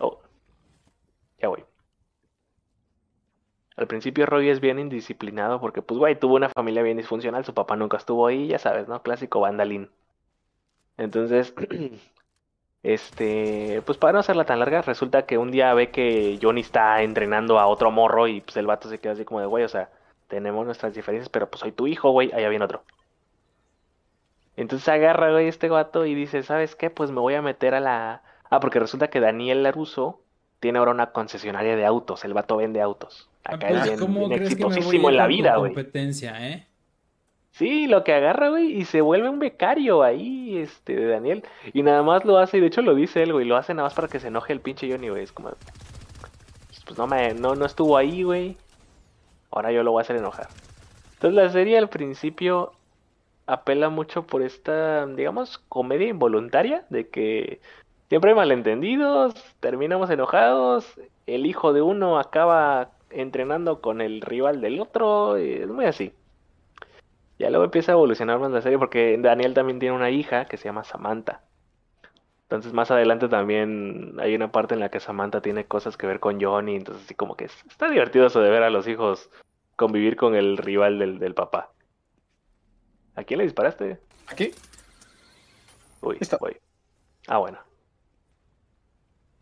[0.00, 0.18] Oh,
[1.38, 1.64] ya voy.
[3.76, 7.54] Al principio Roy es bien indisciplinado porque, pues, güey, tuvo una familia bien disfuncional, su
[7.54, 9.02] papá nunca estuvo ahí, ya sabes, ¿no?
[9.02, 9.90] Clásico vandalín.
[10.96, 11.54] Entonces,
[12.82, 17.02] este, pues para no hacerla tan larga, resulta que un día ve que Johnny está
[17.02, 19.68] entrenando a otro morro y pues el vato se queda así como de, güey, o
[19.68, 19.90] sea,
[20.28, 22.84] tenemos nuestras diferencias, pero pues soy tu hijo, güey, allá viene otro.
[24.56, 26.90] Entonces agarra, güey, este vato y dice, ¿sabes qué?
[26.90, 30.20] Pues me voy a meter a la, Ah, porque resulta que Daniel Laruso
[30.58, 32.24] tiene ahora una concesionaria de autos.
[32.24, 33.30] El vato vende autos.
[33.44, 35.72] Acá ah, es pues, exitosísimo en la vida, güey.
[35.72, 36.66] competencia, ¿eh?
[37.52, 41.44] Sí, lo que agarra, güey, y se vuelve un becario ahí, este, de Daniel.
[41.72, 43.86] Y nada más lo hace, y de hecho lo dice él, güey, lo hace nada
[43.86, 45.24] más para que se enoje el pinche Johnny, güey.
[45.24, 45.50] Es como,
[46.86, 48.56] pues no me, no, no estuvo ahí, güey.
[49.50, 50.48] Ahora yo lo voy a hacer enojar.
[51.14, 52.72] Entonces la serie al principio
[53.46, 57.60] apela mucho por esta, digamos, comedia involuntaria de que
[58.10, 64.80] Siempre hay malentendidos, terminamos enojados, el hijo de uno acaba entrenando con el rival del
[64.80, 66.12] otro, es muy así.
[67.38, 70.56] Ya luego empieza a evolucionar más la serie porque Daniel también tiene una hija que
[70.56, 71.42] se llama Samantha.
[72.42, 76.18] Entonces más adelante también hay una parte en la que Samantha tiene cosas que ver
[76.18, 79.30] con Johnny, entonces así como que está divertido eso de ver a los hijos
[79.76, 81.70] convivir con el rival del, del papá.
[83.14, 84.00] ¿A quién le disparaste?
[84.26, 84.50] ¿Aquí?
[86.00, 86.56] Uy, uy.
[87.28, 87.69] Ah, bueno.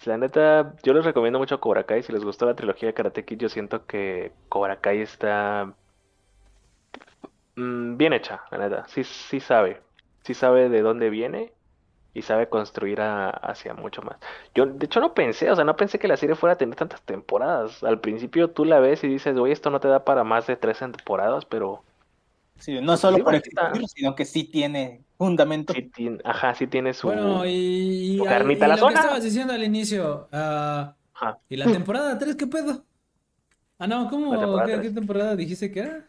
[0.04, 2.02] La neta, yo les recomiendo mucho Cobra Kai.
[2.02, 5.74] Si les gustó la trilogía de Karate Kid, yo siento que Cobra Kai está
[7.56, 8.86] mm, bien hecha, la neta.
[8.88, 9.82] Sí, sí sabe.
[10.24, 11.52] Sí sabe de dónde viene
[12.14, 14.18] y sabe construir hacia mucho más.
[14.54, 16.76] Yo, de hecho, no pensé, o sea, no pensé que la serie fuera a tener
[16.76, 17.84] tantas temporadas.
[17.84, 20.56] Al principio tú la ves y dices, oye, esto no te da para más de
[20.56, 21.84] tres temporadas, pero...
[22.58, 25.72] Sí, no solo por existir, sino que sí tiene fundamento.
[26.24, 31.28] ajá, sí tiene su, bueno, y, carnita la lo que estabas diciendo al inicio, uh,
[31.48, 32.84] ¿y la temporada 3 qué pedo?
[33.78, 34.32] Ah, no, ¿cómo?
[34.64, 36.08] ¿Qué, temporada dijiste que era?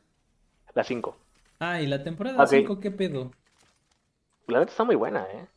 [0.73, 1.15] La 5.
[1.59, 3.31] Ah, ¿y la temporada 5 qué pedo?
[4.47, 5.47] La verdad está muy buena, ¿eh?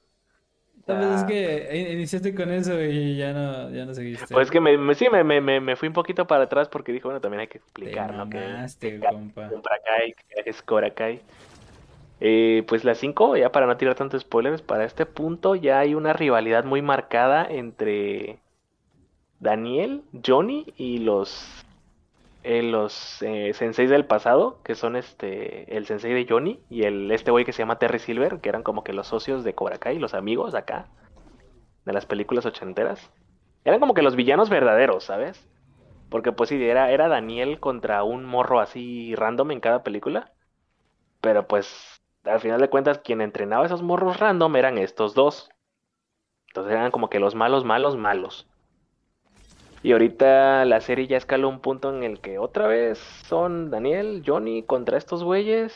[0.84, 4.34] Tal es que iniciaste con eso y ya no, ya no seguiste.
[4.34, 7.20] Pues que me, sí, me, me, me, fui un poquito para atrás porque dije, bueno,
[7.20, 8.28] también hay que explicar, ¿no?
[8.28, 9.48] que, compa.
[9.48, 11.20] que es Korakai.
[12.24, 15.94] Eh, pues la 5, ya para no tirar tantos spoilers, para este punto ya hay
[15.94, 18.38] una rivalidad muy marcada entre
[19.40, 21.64] Daniel, Johnny y los
[22.44, 27.10] eh, los eh, senseis del pasado, que son este el sensei de Johnny y el
[27.10, 29.78] este güey que se llama Terry Silver, que eran como que los socios de Cobra
[29.78, 30.88] Kai, los amigos acá
[31.84, 33.10] de las películas ochenteras.
[33.64, 35.48] Eran como que los villanos verdaderos, ¿sabes?
[36.10, 40.32] Porque pues sí, era, era Daniel contra un morro así random en cada película.
[41.20, 45.50] Pero pues al final de cuentas quien entrenaba a esos morros random eran estos dos.
[46.48, 48.48] Entonces eran como que los malos, malos, malos.
[49.82, 54.22] Y ahorita la serie ya escaló un punto en el que otra vez son Daniel,
[54.24, 55.74] Johnny contra estos güeyes.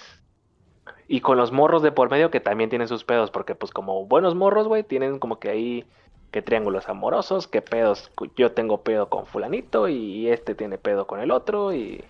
[1.08, 4.06] Y con los morros de por medio que también tienen sus pedos, porque pues como
[4.06, 5.84] buenos morros, güey, tienen como que ahí
[6.30, 11.20] que triángulos amorosos, que pedos, yo tengo pedo con fulanito y este tiene pedo con
[11.20, 12.04] el otro y...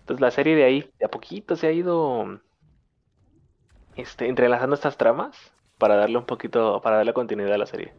[0.00, 2.40] Entonces la serie de ahí de a poquito se ha ido
[3.96, 5.36] este, entrelazando estas tramas
[5.78, 7.94] para darle un poquito, para darle continuidad a la serie.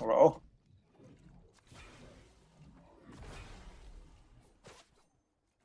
[0.00, 0.40] Wow.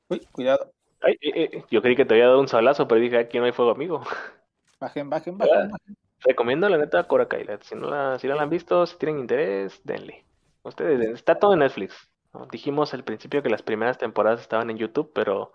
[0.10, 0.72] Uy, cuidado.
[1.01, 3.45] Ay, eh, eh, yo creí que te había dado un salazo, pero dije, aquí no
[3.45, 4.01] hay fuego, amigo.
[4.80, 5.72] Bajen, bajen, bajen.
[6.20, 7.28] Recomiendo la neta Cora
[7.62, 10.26] Si no la, si no la han visto, si tienen interés, denle.
[10.64, 12.10] Ustedes, está todo en Netflix.
[12.51, 15.53] Dijimos al principio que las primeras temporadas estaban en YouTube, pero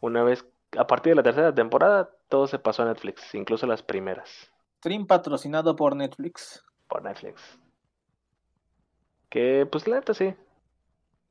[0.00, 0.44] una vez,
[0.76, 4.50] a partir de la tercera temporada, todo se pasó a Netflix, incluso las primeras.
[4.78, 6.64] Stream patrocinado por Netflix.
[6.88, 7.58] Por Netflix.
[9.28, 10.34] Que, pues la neta sí,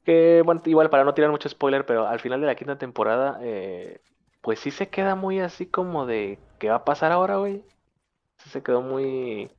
[0.09, 3.37] que, bueno, igual para no tirar mucho spoiler, pero al final de la quinta temporada,
[3.43, 4.01] eh,
[4.41, 7.63] pues sí se queda muy así como de, ¿qué va a pasar ahora, güey?
[8.39, 9.51] Sí se quedó muy...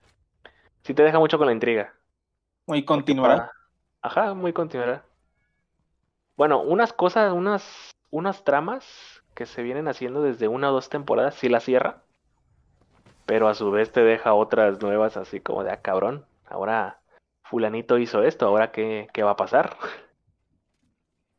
[0.83, 1.95] Sí te deja mucho con la intriga.
[2.67, 3.53] Muy continuará.
[4.03, 5.05] Ajá, muy continuará.
[6.37, 11.37] Bueno, unas cosas, unas, unas tramas que se vienen haciendo desde una o dos temporadas,
[11.37, 12.03] sí la cierra.
[13.25, 16.99] Pero a su vez te deja otras nuevas así como de, ah, cabrón, ahora
[17.45, 19.77] fulanito hizo esto, ahora qué, qué va a pasar.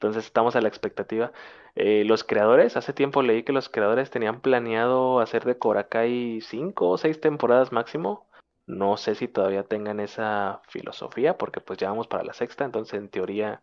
[0.01, 1.31] Entonces estamos a la expectativa.
[1.75, 6.89] Eh, los creadores, hace tiempo leí que los creadores tenían planeado hacer de Korakai cinco
[6.89, 8.25] o seis temporadas máximo.
[8.65, 12.95] No sé si todavía tengan esa filosofía, porque pues ya vamos para la sexta, entonces
[12.95, 13.61] en teoría,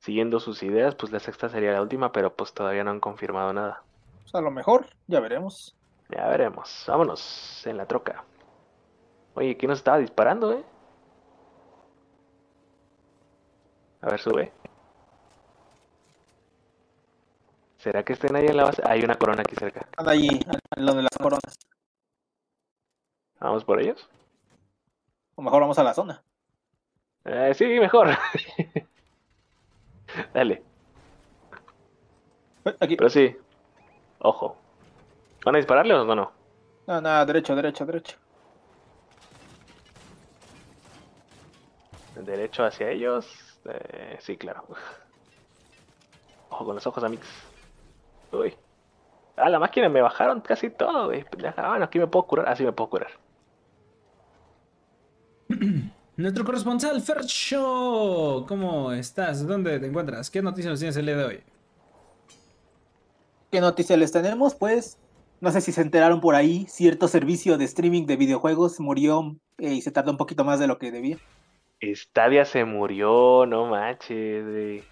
[0.00, 3.54] siguiendo sus ideas, pues la sexta sería la última, pero pues todavía no han confirmado
[3.54, 3.82] nada.
[4.20, 5.74] Pues a lo mejor, ya veremos.
[6.10, 6.84] Ya veremos.
[6.86, 8.24] Vámonos en la troca.
[9.32, 10.62] Oye, ¿quién nos estaba disparando, eh?
[14.02, 14.52] A ver, sube.
[17.80, 18.82] ¿Será que estén ahí en la base?
[18.84, 19.88] Hay una corona aquí cerca.
[19.96, 20.28] Anda allí,
[20.76, 21.58] en lo de las coronas.
[23.40, 24.06] ¿Vamos por ellos?
[25.34, 26.22] O mejor vamos a la zona.
[27.24, 28.10] Eh, sí, mejor.
[30.34, 30.62] Dale.
[32.80, 32.96] Aquí.
[32.96, 33.34] Pero sí.
[34.18, 34.58] Ojo.
[35.42, 36.32] ¿Van a dispararle o no?
[36.86, 38.18] No, nada, derecho, derecho, derecho.
[42.14, 43.58] Derecho hacia ellos.
[43.64, 44.66] Eh, sí, claro.
[46.50, 47.49] Ojo con los ojos, amigos.
[48.32, 48.54] Uy.
[49.36, 51.24] Ah, la máquina me bajaron casi todo, güey.
[51.56, 52.48] Ah, bueno, aquí me puedo curar.
[52.48, 53.10] Así me puedo curar.
[56.16, 59.46] Nuestro corresponsal Fercho, ¿cómo estás?
[59.46, 60.30] ¿Dónde te encuentras?
[60.30, 61.40] ¿Qué noticias nos tienes el día de hoy?
[63.50, 64.54] ¿Qué noticias les tenemos?
[64.54, 64.98] Pues,
[65.40, 69.72] no sé si se enteraron por ahí, cierto servicio de streaming de videojuegos murió eh,
[69.72, 71.16] y se tardó un poquito más de lo que debía.
[71.82, 74.84] Stadia se murió, no manches, güey.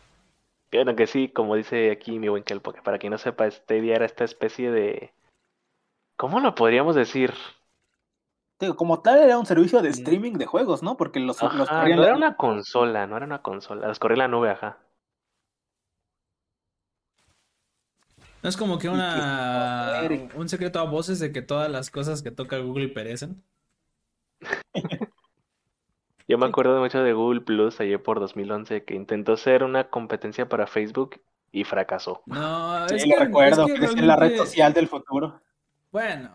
[0.70, 3.96] Bueno, que sí, como dice aquí mi buen Kelpo, que para quien no sepa, Stadia
[3.96, 5.12] era esta especie de...
[6.16, 7.32] ¿Cómo lo podríamos decir?
[8.76, 9.92] como tal era un servicio de mm.
[9.92, 10.96] streaming de juegos, ¿no?
[10.96, 14.78] Porque los, no era una consola, no era una consola, los corría la nube, ajá.
[18.42, 22.30] No es como que una un secreto a voces de que todas las cosas que
[22.30, 23.42] toca Google perecen.
[26.28, 30.46] Yo me acuerdo mucho de Google Plus ayer por 2011 que intentó ser una competencia
[30.46, 31.22] para Facebook
[31.52, 32.22] y fracasó.
[32.26, 35.40] No, es que, recuerdo, que, es, la red social del futuro.
[35.90, 36.30] Bueno,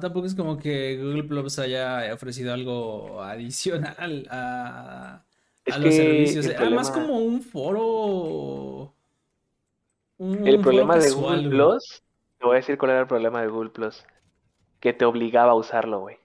[0.00, 5.24] tampoco es como que Google Plus haya ofrecido algo adicional a,
[5.78, 6.50] los servicios.
[6.56, 8.94] Además, como un foro.
[10.18, 12.02] el problema de Google Plus,
[12.38, 14.06] te voy a decir cuál era el problema de Google Plus.
[14.80, 16.16] Que te obligaba a usarlo, güey.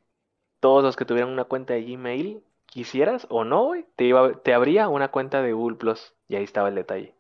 [0.61, 4.53] Todos los que tuvieran una cuenta de Gmail, quisieras o no, güey, te, iba, te
[4.53, 6.13] abría una cuenta de Google Plus.
[6.28, 7.15] Y ahí estaba el detalle.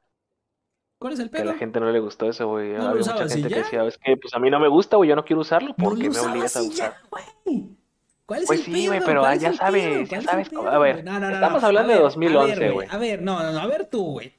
[0.99, 1.43] ¿Cuál es el pedo?
[1.43, 2.75] Que a la gente no le gustó eso, güey.
[2.75, 5.15] Había mucha gente que decía, es que pues a mí no me gusta, güey, yo
[5.15, 6.95] no quiero usarlo porque me obligas a usar.
[8.29, 10.51] ¿Cuál es pues sí, güey, pero ya sabes, ya sabes.
[10.53, 12.87] A ver, estamos hablando de 2011, güey.
[12.91, 14.35] A, ver, no, no, a ver tú, güey.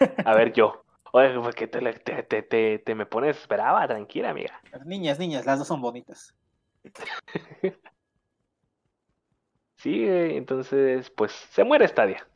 [0.24, 0.82] A ver yo.
[1.12, 4.60] Oye, pues que te, te, te, te, me pones, esperaba, tranquila, amiga.
[4.84, 6.34] Niñas, niñas, las dos son bonitas.
[9.84, 12.26] sí, entonces, pues se muere Stadia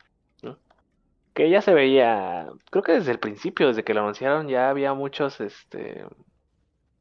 [1.39, 4.93] que ya se veía, creo que desde el principio, desde que lo anunciaron, ya había
[4.93, 6.03] muchos, este,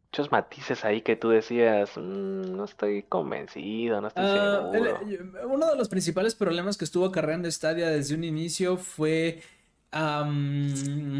[0.04, 5.00] muchos matices ahí que tú decías, mm, no estoy convencido, no estoy ah, seguro.
[5.48, 9.42] uno de los principales problemas que estuvo acarreando Stadia desde un inicio fue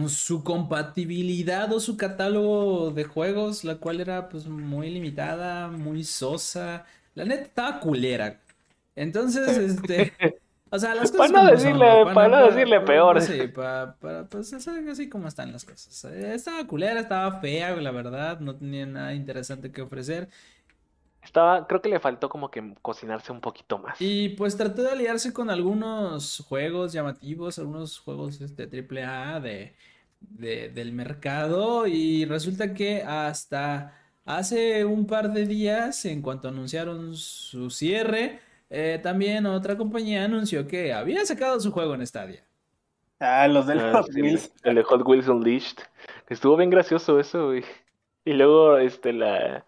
[0.06, 6.86] su compatibilidad o su catálogo de juegos, la cual era pues muy limitada, muy sosa.
[7.14, 8.40] La neta estaba culera.
[8.98, 10.12] Entonces, este...
[10.70, 11.32] O sea, las cosas.
[11.32, 13.20] Para no decirle, para, no decirle peor.
[13.22, 16.04] Sí, para, para, pues así como están las cosas.
[16.04, 18.40] Estaba culera, estaba fea, la verdad.
[18.40, 20.28] No tenía nada interesante que ofrecer.
[21.22, 23.96] Estaba, creo que le faltó como que cocinarse un poquito más.
[24.00, 29.74] Y pues trató de aliarse con algunos juegos llamativos, algunos juegos este, AAA de,
[30.20, 31.86] de, del mercado.
[31.86, 33.94] Y resulta que hasta
[34.24, 38.40] hace un par de días, en cuanto anunciaron su cierre,
[38.70, 42.44] eh, también otra compañía anunció que había sacado su juego en Stadia.
[43.20, 44.52] Ah, los del ah, Hot Wheels.
[44.62, 45.78] El de Hot Wheels Unleashed.
[46.28, 47.64] Estuvo bien gracioso eso, Y
[48.32, 49.64] luego este la,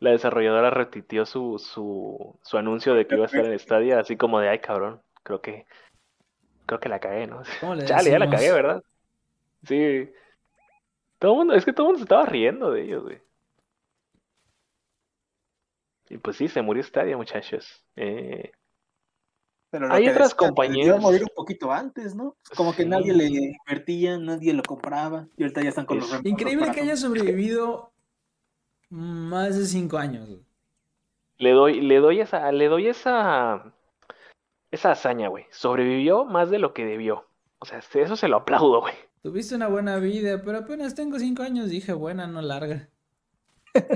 [0.00, 4.16] la desarrolladora retitió su, su, su anuncio de que iba a estar en Stadia, así
[4.16, 5.66] como de ay cabrón, creo que
[6.66, 7.42] creo que la cagué, ¿no?
[7.84, 8.82] Chale, ya la cagué, ¿verdad?
[9.64, 10.10] Sí.
[11.18, 13.20] Todo mundo, es que todo el mundo se estaba riendo de ellos, güey.
[16.10, 17.84] Y pues sí, se murió Stadia, muchachos.
[17.94, 18.50] Eh,
[19.70, 21.00] Pero hay otras compañías.
[21.00, 22.36] morir un poquito antes, ¿no?
[22.56, 25.28] Como que nadie le invertía, nadie lo compraba.
[25.36, 27.92] Y ahorita ya están con los Increíble que haya sobrevivido
[28.88, 30.28] más de cinco años.
[31.38, 33.72] Le doy, le doy esa, le doy esa,
[34.72, 35.46] esa hazaña, güey.
[35.50, 37.24] Sobrevivió más de lo que debió.
[37.60, 38.94] O sea, eso se lo aplaudo, güey.
[39.22, 42.88] Tuviste una buena vida, pero apenas tengo cinco años, dije buena, no larga.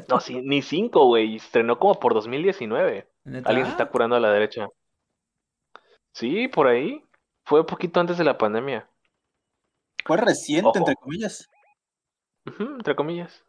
[0.09, 1.37] No, sí, ni cinco, güey.
[1.37, 3.09] Estrenó como por 2019.
[3.45, 4.69] Alguien se está curando a la derecha.
[6.13, 7.03] Sí, por ahí.
[7.45, 8.89] Fue un poquito antes de la pandemia.
[10.05, 11.49] Fue reciente, entre comillas.
[12.59, 13.45] entre comillas.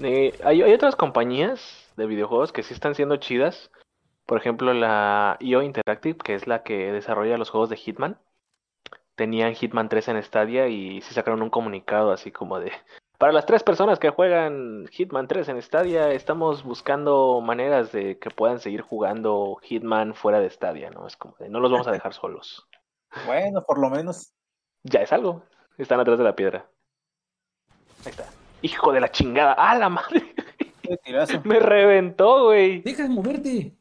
[0.00, 3.70] Eh, hay, hay, otras compañías de videojuegos que sí están siendo chidas.
[4.26, 8.18] Por ejemplo, la IO Interactive, que es la que desarrolla los juegos de Hitman
[9.14, 12.72] tenían Hitman 3 en Stadia y se sacaron un comunicado así como de
[13.18, 18.28] para las tres personas que juegan Hitman 3 en Stadia, estamos buscando maneras de que
[18.30, 21.06] puedan seguir jugando Hitman fuera de Stadia, ¿no?
[21.06, 22.66] Es como de no los vamos a dejar solos.
[23.26, 24.32] Bueno, por lo menos.
[24.82, 25.44] Ya es algo.
[25.78, 26.68] Están atrás de la piedra.
[28.04, 28.28] Ahí está.
[28.62, 29.54] Hijo de la chingada.
[29.56, 30.34] ¡Ah, la madre!
[31.44, 32.82] Me reventó, güey.
[32.82, 33.76] Deja de moverte.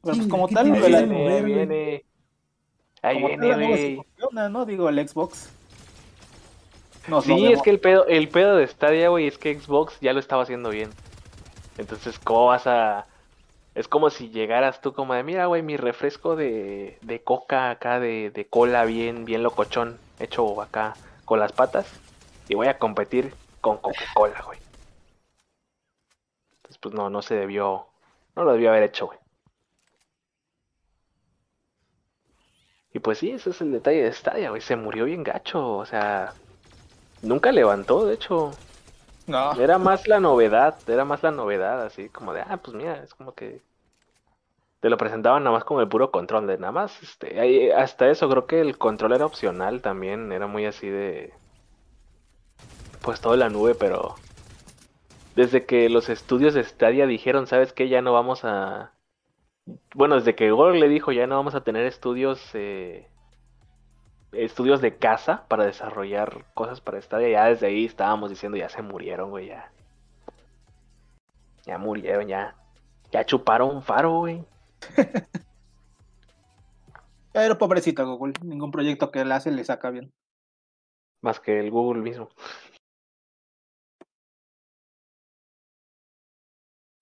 [0.00, 2.04] Pues como tal, viene, viene,
[3.02, 4.04] Ahí viene,
[4.50, 4.64] ¿no?
[4.64, 5.50] Digo, el Xbox.
[7.22, 10.20] sí, es que el pedo, el pedo de Stadia, güey, es que Xbox ya lo
[10.20, 10.90] estaba haciendo bien.
[11.76, 13.06] Entonces, ¿cómo vas a...?
[13.74, 18.00] Es como si llegaras tú como de, mira, güey, mi refresco de, de coca acá,
[18.00, 20.94] de, de cola bien, bien locochón, hecho acá
[21.24, 21.86] con las patas,
[22.48, 24.58] y voy a competir con Coca-Cola, güey.
[26.56, 27.86] Entonces, pues no, no se debió,
[28.34, 29.17] no lo debió haber hecho, güey.
[32.98, 34.60] Y pues sí, ese es el detalle de Stadia, güey.
[34.60, 36.32] Se murió bien gacho, o sea.
[37.22, 38.50] Nunca levantó, de hecho.
[39.28, 39.52] No.
[39.52, 43.14] Era más la novedad, era más la novedad, así como de, ah, pues mira, es
[43.14, 43.62] como que.
[44.80, 47.72] Te lo presentaban nada más con el puro control, de nada más, este.
[47.72, 51.32] hasta eso, creo que el control era opcional también, era muy así de.
[53.00, 54.16] Pues todo en la nube, pero.
[55.36, 57.88] desde que los estudios de Stadia dijeron, ¿sabes qué?
[57.88, 58.90] Ya no vamos a...
[59.94, 62.54] Bueno, desde que Google le dijo, ya no vamos a tener estudios...
[62.54, 63.08] Eh,
[64.32, 68.82] estudios de casa para desarrollar cosas para Stadia, ya desde ahí estábamos diciendo, ya se
[68.82, 69.72] murieron, güey, ya.
[71.64, 72.54] Ya murieron, ya.
[73.10, 74.44] Ya chuparon un faro, güey.
[77.32, 80.12] Pero pobrecito Google, ningún proyecto que él hace le saca bien.
[81.20, 82.28] Más que el Google mismo.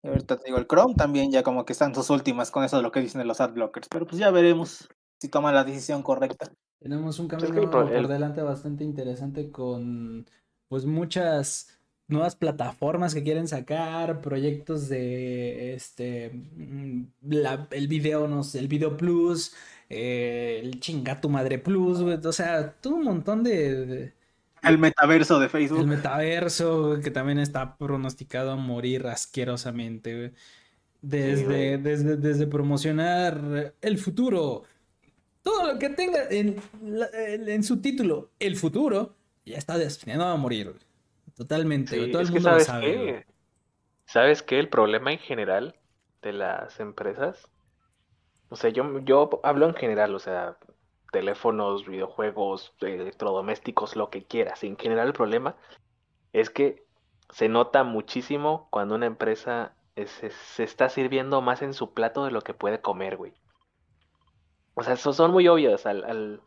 [0.07, 2.83] Ahorita te digo, el Chrome también ya como que están sus últimas con eso de
[2.83, 3.89] lo que dicen de los adblockers.
[3.89, 4.89] Pero pues ya veremos
[5.21, 6.51] si toma la decisión correcta.
[6.81, 10.27] Tenemos un cambio por delante bastante interesante con
[10.69, 11.77] pues muchas
[12.09, 17.07] nuevas plataformas que quieren sacar, proyectos de este mm,
[17.71, 19.55] el video, no sé, el video plus,
[19.89, 24.13] eh, el chinga tu madre plus, o sea, todo un montón de,
[24.69, 25.81] el metaverso de Facebook.
[25.81, 30.35] El metaverso que también está pronosticado a morir asquerosamente,
[31.03, 34.65] Desde, desde, desde promocionar el futuro,
[35.43, 39.15] todo lo que tenga en, en su título, el futuro,
[39.45, 40.75] ya está destinado a morir.
[41.37, 42.87] Totalmente, todo el mundo sabes lo sabe.
[42.87, 43.27] Qué?
[44.07, 44.59] ¿Sabes qué?
[44.59, 45.77] El problema en general
[46.23, 47.49] de las empresas,
[48.49, 50.57] o sea, yo, yo hablo en general, o sea,
[51.13, 54.65] teléfonos, videojuegos, electrodomésticos, lo que quieras.
[54.65, 55.57] En general el problema
[56.33, 56.85] es que
[57.31, 62.43] se nota muchísimo cuando una empresa se está sirviendo más en su plato de lo
[62.43, 63.33] que puede comer, güey.
[64.75, 66.43] O sea, son muy obvios al, al,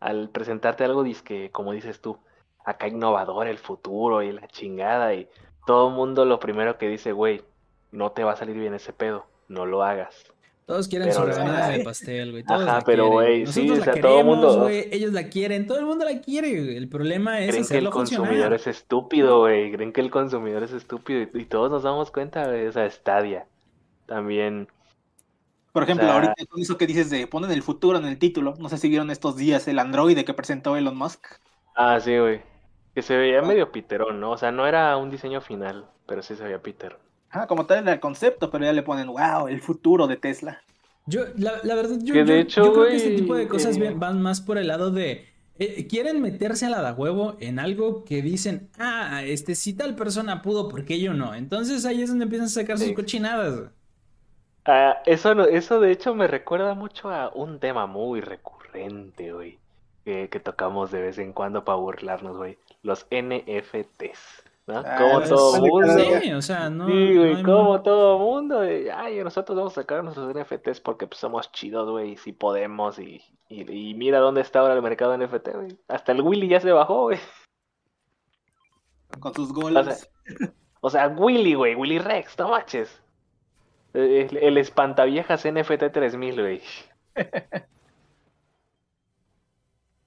[0.00, 2.18] al presentarte algo disque, como dices tú,
[2.64, 5.14] acá innovador, el futuro y la chingada.
[5.14, 5.28] Y
[5.66, 7.44] todo el mundo lo primero que dice, güey,
[7.92, 10.33] no te va a salir bien ese pedo, no lo hagas.
[10.66, 12.42] Todos quieren su rebanada de pastel, güey.
[12.42, 14.62] Todos Ajá, pero güey, sí, o sea, todo el mundo.
[14.62, 16.76] Güey, ellos la quieren, todo el mundo la quiere.
[16.76, 19.72] El problema es Creen que el consumidor es estúpido, güey.
[19.72, 22.66] Creen que el consumidor es estúpido y, todos nos damos cuenta, güey.
[22.66, 23.46] O sea, Stadia.
[24.06, 24.68] También.
[25.72, 28.54] Por ejemplo, ahorita con eso que dices de ponen el futuro en el título.
[28.58, 31.26] No sé si vieron estos días el androide que presentó Elon Musk.
[31.76, 32.40] Ah, sí, güey.
[32.94, 34.30] Que se veía medio piterón, ¿no?
[34.30, 37.00] O sea, no era un diseño final, pero sí se veía piterón.
[37.34, 40.62] Ah, como tal era el concepto, pero ya le ponen, wow, el futuro de Tesla.
[41.06, 44.90] Yo, la, verdad, yo, creo que este tipo de cosas van más por el lado
[44.90, 45.28] de.
[45.58, 49.94] Eh, quieren meterse a la da huevo en algo que dicen, ah, este, si tal
[49.94, 51.34] persona pudo, ¿por qué yo no?
[51.34, 53.70] Entonces ahí es donde empiezan a sacar sus cochinadas.
[54.64, 59.58] Ah, eso, eso de hecho me recuerda mucho a un tema muy recurrente, güey
[60.04, 62.58] que, tocamos de vez en cuando para burlarnos, güey.
[62.82, 64.43] Los NFTs.
[64.66, 64.78] ¿No?
[64.78, 65.98] Ah, como todo mundo.
[66.20, 66.86] Sí, o sea, no.
[66.86, 68.60] Sí, güey, como todo mundo.
[68.60, 72.98] ay, nosotros vamos a sacar nuestros NFTs porque pues, somos chidos, güey, y si podemos.
[72.98, 75.78] Y, y, mira dónde está ahora el mercado NFT, güey.
[75.88, 77.18] Hasta el Willy ya se bajó, güey.
[79.20, 80.10] Con sus goles.
[80.80, 83.02] O sea, Willy, güey, Willy Rex, no manches.
[83.92, 86.62] El, el espantaviejas NFT 3000, güey.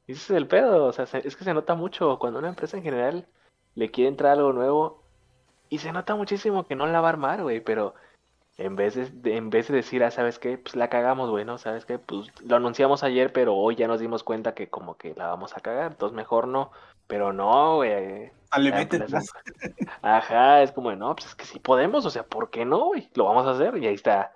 [0.08, 2.76] Y ese es el pedo, o sea, es que se nota mucho cuando una empresa
[2.78, 3.28] en general
[3.78, 5.04] le quiere entrar algo nuevo
[5.70, 7.94] y se nota muchísimo que no la va a armar, güey, pero
[8.58, 10.58] en vez de, en vez de decir, ah, ¿sabes qué?
[10.58, 11.60] Pues la cagamos, güey, ¿no?
[11.60, 12.00] ¿Sabes qué?
[12.00, 15.56] Pues lo anunciamos ayer, pero hoy ya nos dimos cuenta que como que la vamos
[15.56, 16.72] a cagar, entonces mejor no,
[17.06, 18.32] pero no, güey.
[20.02, 23.12] Ajá, es como, no, pues es que sí podemos, o sea, ¿por qué no, güey?
[23.14, 24.34] Lo vamos a hacer y ahí está,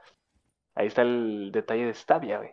[0.76, 2.52] ahí está el detalle de Stadia, güey.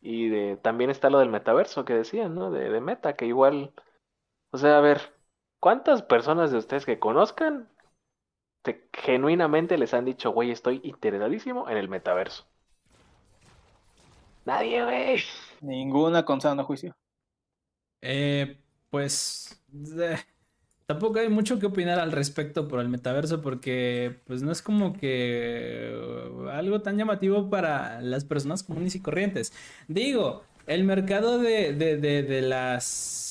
[0.00, 2.50] Y de, también está lo del metaverso que decían, ¿no?
[2.50, 3.72] De, de Meta, que igual,
[4.50, 5.12] o sea, a ver,
[5.60, 7.68] ¿cuántas personas de ustedes que conozcan
[8.92, 12.46] genuinamente les han dicho, güey, estoy interesadísimo en el metaverso?
[14.44, 15.22] Nadie, güey.
[15.60, 16.96] Ninguna con sano juicio.
[18.02, 18.58] Eh,
[18.90, 19.62] pues...
[20.88, 24.94] Tampoco hay mucho que opinar al respecto por el metaverso porque pues no es como
[24.94, 29.52] que uh, algo tan llamativo para las personas comunes y corrientes.
[29.86, 33.27] Digo, el mercado de, de, de, las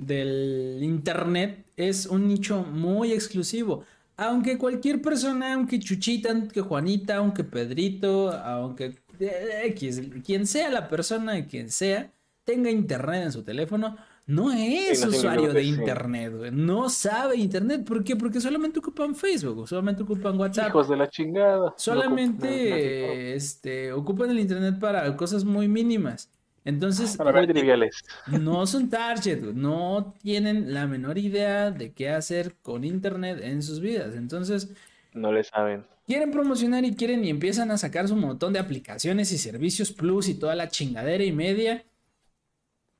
[0.00, 3.84] del internet es un nicho muy exclusivo.
[4.16, 10.88] Aunque cualquier persona, aunque Chuchita, aunque Juanita, aunque Pedrito, aunque eh, X, quien sea la
[10.88, 12.10] persona, quien sea,
[12.44, 13.96] tenga internet en su teléfono,
[14.28, 16.52] no es usuario de internet.
[16.52, 17.82] No sabe internet.
[17.84, 18.14] ¿Por qué?
[18.14, 20.68] Porque solamente ocupan Facebook, solamente ocupan WhatsApp.
[20.68, 21.74] Hijos de la chingada.
[21.78, 26.30] Solamente este, ocupan el internet para cosas muy mínimas.
[26.64, 28.04] Entonces, para triviales.
[28.26, 33.80] no son target, no tienen la menor idea de qué hacer con internet en sus
[33.80, 34.14] vidas.
[34.14, 34.70] Entonces,
[35.14, 35.84] no le saben.
[36.06, 40.28] Quieren promocionar y quieren y empiezan a sacar su montón de aplicaciones y servicios plus
[40.28, 41.84] y toda la chingadera y media.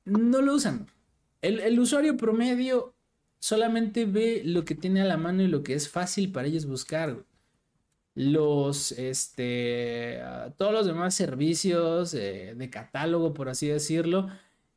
[0.05, 0.87] No lo usan.
[1.41, 2.93] El, usuario promedio
[3.39, 6.65] solamente ve lo que tiene a la mano y lo que es fácil para ellos
[6.65, 7.17] buscar.
[8.21, 14.27] Los, este, ah, todos los demás servicios eh, de catálogo, por así decirlo,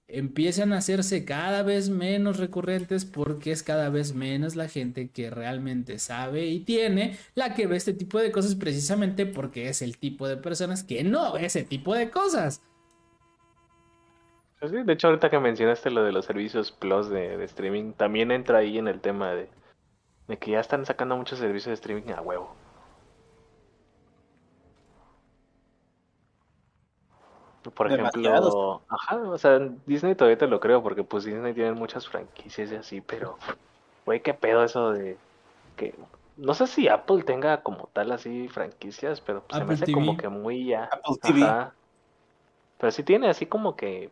[0.06, 5.28] empiezan a hacerse cada vez menos recurrentes porque es cada vez menos la gente que
[5.28, 9.98] realmente sabe y tiene la que ve este tipo de cosas precisamente porque es el
[9.98, 12.62] tipo de personas que no ve ese tipo de cosas.
[14.60, 18.58] Pues de hecho ahorita que mencionaste lo de los servicios plus de, streaming, también entra
[18.58, 19.48] ahí en el tema de,
[20.28, 22.61] de que ya están sacando muchos servicios de streaming a huevo.
[27.70, 32.08] Por ejemplo, ajá, o sea, Disney todavía te lo creo, porque pues Disney tiene muchas
[32.08, 33.38] franquicias y así, pero,
[34.04, 35.16] güey, qué pedo eso de
[35.76, 35.94] que,
[36.36, 40.16] no sé si Apple tenga como tal así franquicias, pero pues, se me hace como
[40.16, 40.84] que muy ya.
[40.84, 41.68] Apple TV.
[42.78, 44.10] Pero sí tiene así como que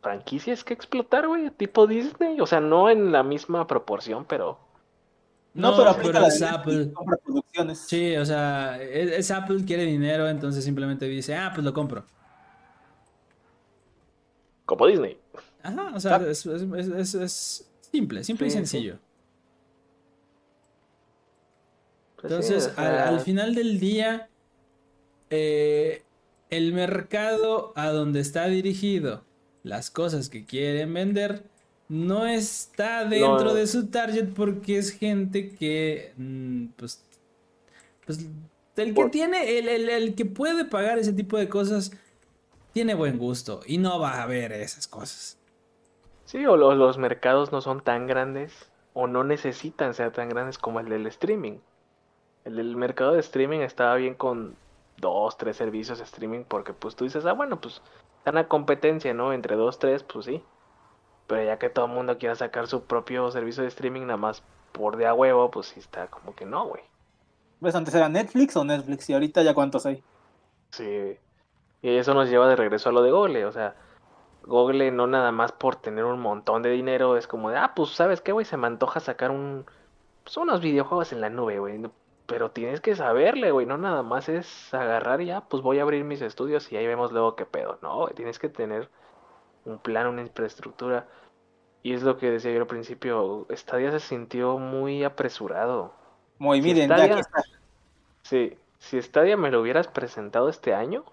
[0.00, 4.58] franquicias que explotar, güey, tipo Disney, o sea, no en la misma proporción, pero...
[5.54, 6.92] No, pero, pero es Apple.
[7.74, 12.04] Sí, o sea, es Apple, quiere dinero, entonces simplemente dice, ah, pues lo compro.
[14.72, 15.18] Como Disney.
[15.62, 16.38] Ajá, o sea, es,
[17.90, 18.98] simple, simple y sencillo.
[22.16, 24.30] Pues Entonces, al, final del día,
[25.28, 26.04] eh,
[26.48, 29.24] el mercado a donde está dirigido
[29.62, 31.42] las cosas que quieren vender
[31.90, 37.04] no está dentro de su target porque es gente que, mm, pues,
[38.06, 38.20] pues
[38.76, 41.92] el que tiene, el, el que puede pagar ese tipo de cosas
[42.72, 45.38] tiene buen gusto y no va a ver esas cosas.
[46.24, 50.80] Sí, o los, mercados no son tan grandes o no necesitan ser tan grandes como
[50.80, 51.58] el del streaming.
[52.44, 54.56] El del mercado de streaming estaba bien con
[54.98, 57.82] dos, tres servicios de streaming porque pues tú dices, ah, bueno, pues
[58.18, 59.32] están a competencia, ¿no?
[59.32, 60.42] Entre dos, tres, pues sí.
[61.26, 64.42] Pero ya que todo el mundo quiera sacar su propio servicio de streaming nada más
[64.72, 66.82] por de a huevo, pues sí está como que no, güey.
[67.60, 67.74] ¿Ves?
[67.74, 70.02] Antes era Netflix o Netflix y ahorita ya cuántos hay.
[70.70, 71.16] Sí.
[71.82, 73.74] Y eso nos lleva de regreso a lo de Google, o sea,
[74.44, 77.90] Google no nada más por tener un montón de dinero es como de, ah, pues
[77.90, 79.66] sabes qué, güey, se me antoja sacar un,
[80.24, 81.80] pues unos videojuegos en la nube, güey.
[82.26, 85.82] Pero tienes que saberle, güey, no nada más es agarrar y ya, pues voy a
[85.82, 87.78] abrir mis estudios y ahí vemos luego qué pedo.
[87.82, 88.88] No, tienes que tener
[89.64, 91.06] un plan, una infraestructura.
[91.82, 95.92] Y es lo que decía yo al principio, Stadia se sintió muy apresurado.
[96.38, 97.42] Muy bien, ya está.
[98.22, 101.04] Sí, si Stadia me lo hubieras presentado este año,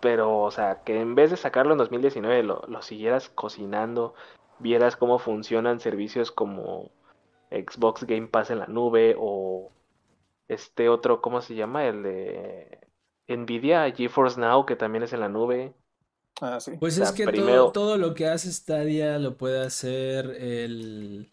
[0.00, 4.14] pero, o sea, que en vez de sacarlo en 2019 lo, lo siguieras cocinando,
[4.58, 6.90] vieras cómo funcionan servicios como
[7.50, 9.70] Xbox Game Pass en la nube o
[10.48, 11.86] este otro, ¿cómo se llama?
[11.86, 12.78] El de
[13.28, 15.74] Nvidia, GeForce Now, que también es en la nube.
[16.40, 16.72] Ah, sí.
[16.78, 21.30] Pues es que todo, todo, lo que hace Stadia lo puede hacer el,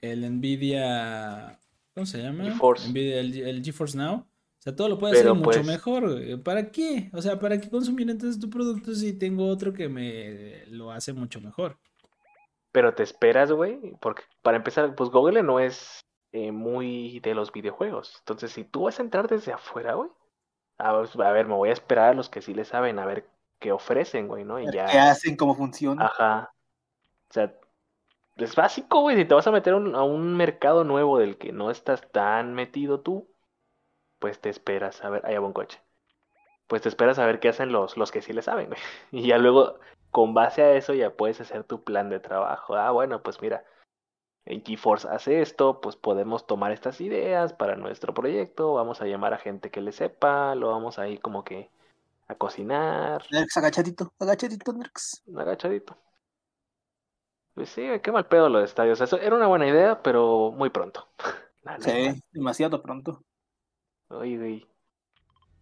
[0.00, 1.60] el Nvidia,
[1.94, 2.44] ¿cómo se llama?
[2.44, 2.90] GeForce.
[2.90, 4.26] el GeForce Now
[4.66, 6.42] sea, todo lo puede hacer mucho pues mejor.
[6.42, 7.08] ¿Para qué?
[7.12, 11.12] O sea, ¿para qué consumir entonces tu producto si tengo otro que me lo hace
[11.12, 11.78] mucho mejor?
[12.72, 16.00] Pero te esperas, güey, porque para empezar, pues Google no es
[16.32, 18.16] eh, muy de los videojuegos.
[18.18, 20.10] Entonces, si tú vas a entrar desde afuera, güey,
[20.78, 20.92] a,
[21.30, 23.28] ver, me voy a esperar a los que sí le saben, a ver
[23.60, 24.58] qué ofrecen, güey, ¿no?
[24.58, 24.86] Y ya...
[24.86, 25.36] ¿Qué hacen?
[25.36, 26.06] ¿Cómo funciona?
[26.06, 26.52] Ajá.
[27.30, 27.54] O sea,
[28.36, 31.70] es básico, güey, si te vas a meter a un mercado nuevo del que no
[31.70, 33.28] estás tan metido tú,
[34.26, 35.80] pues te esperas a ver, hay un coche.
[36.66, 38.80] Pues te esperas a ver qué hacen los, los que sí le saben, güey.
[39.12, 39.78] Y ya luego,
[40.10, 42.74] con base a eso, ya puedes hacer tu plan de trabajo.
[42.74, 43.64] Ah, bueno, pues mira,
[44.46, 49.32] en GeForce hace esto, pues podemos tomar estas ideas para nuestro proyecto, vamos a llamar
[49.32, 51.70] a gente que le sepa, lo vamos a ir como que
[52.26, 53.24] a cocinar.
[53.30, 55.22] Nerx, agachadito, agachadito, Nerx.
[55.36, 55.96] Agachadito.
[57.54, 59.00] Pues sí, qué mal pedo lo de estadios.
[59.00, 61.06] Eso era una buena idea, pero muy pronto.
[61.78, 63.22] sí, demasiado pronto.
[64.08, 64.66] Oye, güey.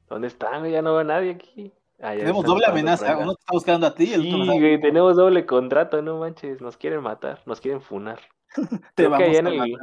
[0.08, 0.64] ¿Dónde están?
[0.70, 1.72] Ya no veo a nadie aquí.
[2.00, 3.16] Ah, tenemos doble amenaza.
[3.16, 4.12] Uno te está buscando a ti.
[4.12, 6.60] El sí, güey, tenemos doble contrato, no manches.
[6.60, 8.20] Nos quieren matar, nos quieren funar.
[8.94, 9.76] te vamos a el...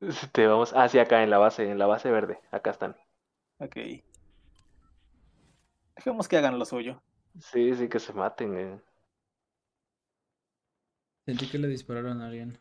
[0.32, 0.72] Te vamos.
[0.74, 2.38] Ah, sí, acá en la base, en la base verde.
[2.50, 2.96] Acá están.
[3.58, 3.76] Ok.
[5.96, 7.02] Dejemos que hagan lo suyo.
[7.40, 8.82] Sí, sí, que se maten.
[11.24, 12.58] Sentí que le dispararon a alguien.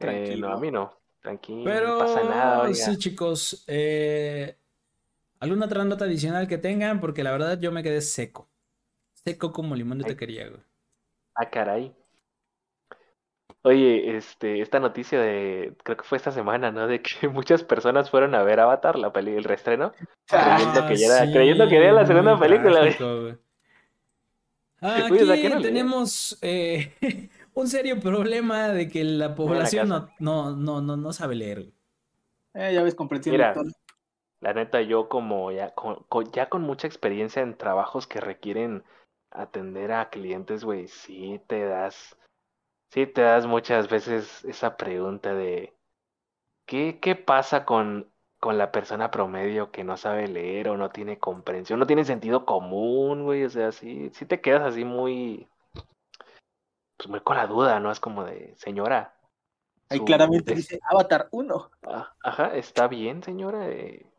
[0.00, 0.92] Eh, no, a mí no.
[1.20, 2.74] Tranquilo, Pero, no pasa nada.
[2.74, 3.64] Sí, chicos.
[3.66, 4.56] Eh,
[5.40, 7.00] ¿Alguna otra nota adicional que tengan?
[7.00, 8.48] Porque la verdad yo me quedé seco.
[9.14, 10.62] Seco como limón de taquería, güey.
[11.34, 11.94] Ah, caray.
[13.62, 16.86] Oye, este, esta noticia de, creo que fue esta semana, ¿no?
[16.86, 19.92] De que muchas personas fueron a ver Avatar, la peli, el restreno,
[20.30, 22.82] ah, creyendo, que era, creyendo que era la segunda película.
[24.80, 26.92] Aquí tenemos eh,
[27.58, 31.72] un serio problema de que la población no, no, no, no, no sabe leer.
[32.54, 33.54] Eh, ya ves, comprensión Mira,
[34.40, 38.84] La neta, yo como ya con, ya con mucha experiencia en trabajos que requieren
[39.30, 42.16] atender a clientes, güey, sí te das,
[42.92, 45.74] sí te das muchas veces esa pregunta de
[46.64, 51.18] ¿qué, qué pasa con, con la persona promedio que no sabe leer o no tiene
[51.18, 53.42] comprensión, no tiene sentido común, güey?
[53.42, 55.48] O sea, sí, sí te quedas así muy,
[56.98, 57.90] pues muy con la duda, ¿no?
[57.90, 59.14] Es como de, señora.
[59.88, 61.70] Ahí claramente dice Avatar 1.
[61.84, 63.68] Ah, ajá, está bien, señora.
[63.68, 64.12] Eh.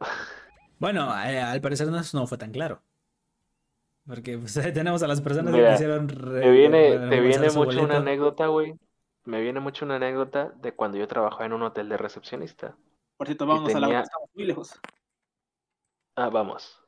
[0.80, 2.80] Bueno, eh, al parecer no, no fue tan claro.
[4.06, 6.06] Porque pues, tenemos a las personas que quisieron.
[6.06, 8.74] te viene, te viene mucho una anécdota, güey.
[9.24, 12.76] Me viene mucho una anécdota de cuando yo trabajaba en un hotel de recepcionista.
[13.18, 14.80] Por cierto, vamos a la estamos muy lejos.
[16.16, 16.82] Ah, vamos.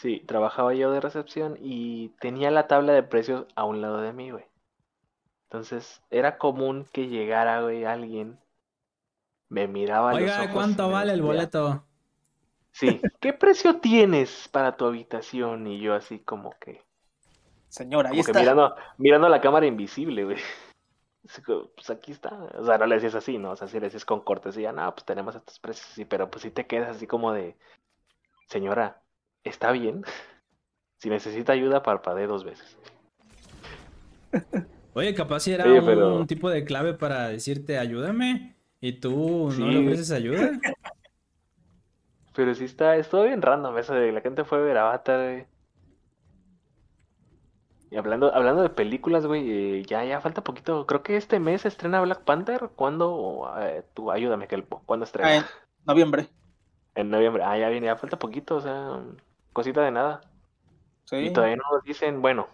[0.00, 4.14] Sí, trabajaba yo de recepción y tenía la tabla de precios a un lado de
[4.14, 4.46] mí, güey.
[5.42, 8.40] Entonces, era común que llegara, güey, alguien,
[9.50, 11.84] me miraba Oiga, los ojos, ¿cuánto vale el boleto?
[12.70, 15.66] Sí, ¿qué precio tienes para tu habitación?
[15.66, 16.82] Y yo así como que...
[17.68, 18.40] Señora, ahí está.
[18.40, 20.38] mirando, mirando la cámara invisible, güey.
[21.74, 22.30] Pues aquí está.
[22.54, 23.50] O sea, no le decías así, ¿no?
[23.50, 26.42] O sea, si le decías con cortesía, no, pues tenemos estos precios, sí, pero pues
[26.42, 27.58] si te quedas así como de...
[28.46, 29.02] Señora,
[29.44, 30.04] ¿está bien?
[30.98, 32.76] Si necesita ayuda, parpadee dos veces.
[34.94, 39.78] Oye, capaz si era un, tipo de clave para decirte ayúdame y tú no le
[39.78, 40.50] ofreces ayuda.
[42.34, 45.46] Pero sí está, estuvo bien random eso de la gente fue a ver Avatar,
[47.90, 50.86] Y hablando, hablando de películas, güey, eh, ya, ya falta poquito.
[50.86, 52.70] Creo que este mes estrena Black Panther.
[52.76, 53.52] ¿Cuándo?
[53.58, 54.82] Eh, tú ayúdame, Kelpo.
[54.86, 55.28] ¿Cuándo estrena?
[55.28, 55.44] Ah, en
[55.86, 56.28] noviembre.
[56.94, 57.42] En noviembre.
[57.44, 59.02] Ah, ya viene, ya falta poquito, o sea,
[59.52, 60.20] cosita de nada.
[61.04, 61.16] Sí.
[61.16, 62.48] Y todavía no nos dicen, bueno,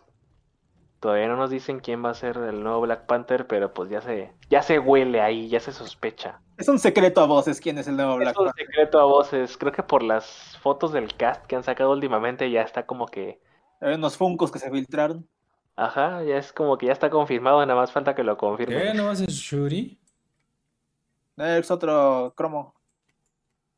[1.01, 4.01] todavía no nos dicen quién va a ser el nuevo Black Panther, pero pues ya
[4.01, 6.40] se, ya se huele ahí, ya se sospecha.
[6.57, 8.55] Es un secreto a voces quién es el nuevo Black Panther.
[8.57, 9.57] Es un secreto a voces.
[9.57, 13.40] Creo que por las fotos del cast que han sacado últimamente ya está como que.
[13.80, 15.28] Hay unos funcos que se filtraron.
[15.76, 18.80] Ajá, ya es como que ya está confirmado, nada más falta que lo confirmen.
[18.80, 18.94] ¿Qué?
[18.94, 19.99] ¿No va a ser Shuri?
[21.36, 22.74] Es otro cromo.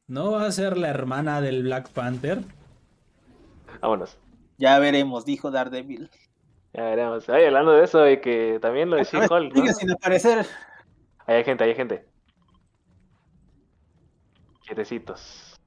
[0.07, 2.39] ¿No va a ser la hermana del Black Panther?
[3.81, 4.19] Vámonos.
[4.57, 6.11] Ya veremos, dijo Daredevil.
[6.73, 7.29] Ya veremos.
[7.29, 9.55] Ay, hablando de eso, y que también lo de She-Hulk.
[9.55, 9.73] ¿no?
[9.73, 10.47] sin aparecer.
[11.27, 12.07] Ahí hay gente, hay gente.
[14.63, 15.59] Quietecitos.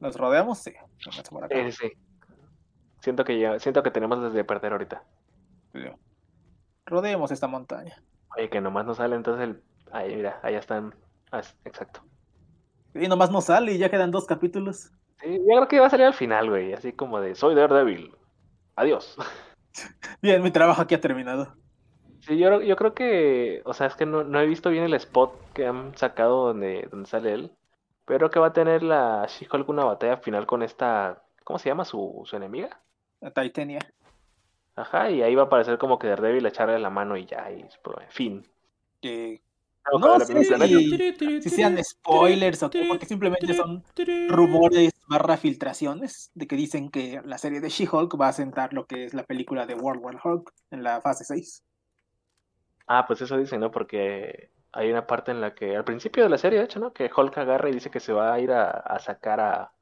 [0.00, 0.58] ¿Nos rodeamos?
[0.58, 0.72] Sí.
[0.98, 1.92] Sí, sí.
[3.00, 5.04] Siento que ya, siento que tenemos desde perder ahorita.
[6.86, 8.02] Rodeemos esta montaña.
[8.36, 9.62] Oye, que nomás no sale entonces el.
[9.92, 10.94] Ahí, mira, allá están.
[11.30, 12.02] Ah, exacto.
[12.94, 14.90] Y nomás no sale y ya quedan dos capítulos.
[15.26, 16.72] Sí, yo creo que va a salir al final, güey.
[16.72, 18.14] Así como de soy Daredevil.
[18.76, 19.16] Adiós.
[20.22, 21.56] Bien, mi trabajo aquí ha terminado.
[22.20, 24.94] Sí, yo, yo creo que, o sea, es que no, no, he visto bien el
[24.94, 27.52] spot que han sacado donde, donde sale él.
[28.04, 31.84] Pero que va a tener la She-Hulk una batalla final con esta, ¿cómo se llama
[31.84, 32.80] su, su enemiga?
[33.20, 33.80] La Titania.
[34.76, 37.66] Ajá, y ahí va a aparecer como que Daredevil echarle la mano y ya, y
[37.82, 38.46] pues, fin.
[39.92, 40.44] No, sé
[41.40, 43.84] si, sean spoilers o qué, porque simplemente son
[44.28, 48.86] rumores barra filtraciones de que dicen que la serie de She-Hulk va a sentar lo
[48.86, 51.62] que es la película de World War Hulk en la fase 6.
[52.88, 53.70] Ah, pues eso dicen, ¿no?
[53.70, 56.92] Porque hay una parte en la que, al principio de la serie, de hecho, ¿no?
[56.92, 59.72] Que Hulk agarra y dice que se va a ir a, sacar a,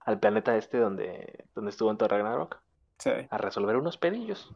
[0.00, 2.60] al planeta este donde, donde estuvo en Thor Ragnarok.
[2.98, 3.10] Sí.
[3.30, 4.54] A resolver unos pedillos.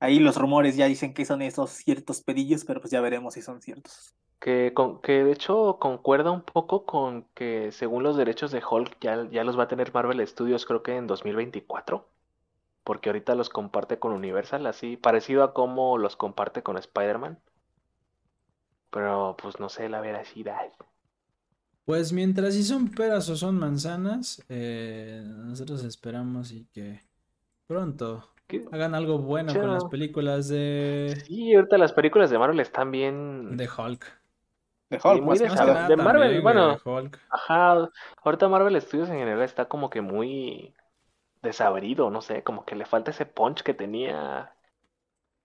[0.00, 3.42] Ahí los rumores ya dicen que son esos ciertos pedillos, pero pues ya veremos si
[3.42, 4.14] son ciertos.
[4.40, 8.96] Que, con, que de hecho concuerda un poco con que según los derechos de Hulk
[8.98, 12.08] ya, ya los va a tener Marvel Studios creo que en 2024.
[12.82, 17.38] Porque ahorita los comparte con Universal, así parecido a como los comparte con Spider-Man.
[18.90, 20.72] Pero pues no sé la veracidad.
[21.84, 27.02] Pues mientras si son peras o son manzanas, eh, nosotros esperamos y que
[27.66, 28.30] pronto
[28.72, 31.20] hagan algo bueno con las películas de...
[31.24, 33.56] Sí, ahorita las películas de Marvel están bien...
[33.56, 34.20] De Hulk.
[34.90, 36.76] De Hulk, muy de, Marvel, bueno,
[37.30, 37.88] ajá,
[38.24, 40.74] ahorita Marvel Studios en general está como que muy
[41.42, 44.52] desabrido, no sé, como que le falta ese punch que tenía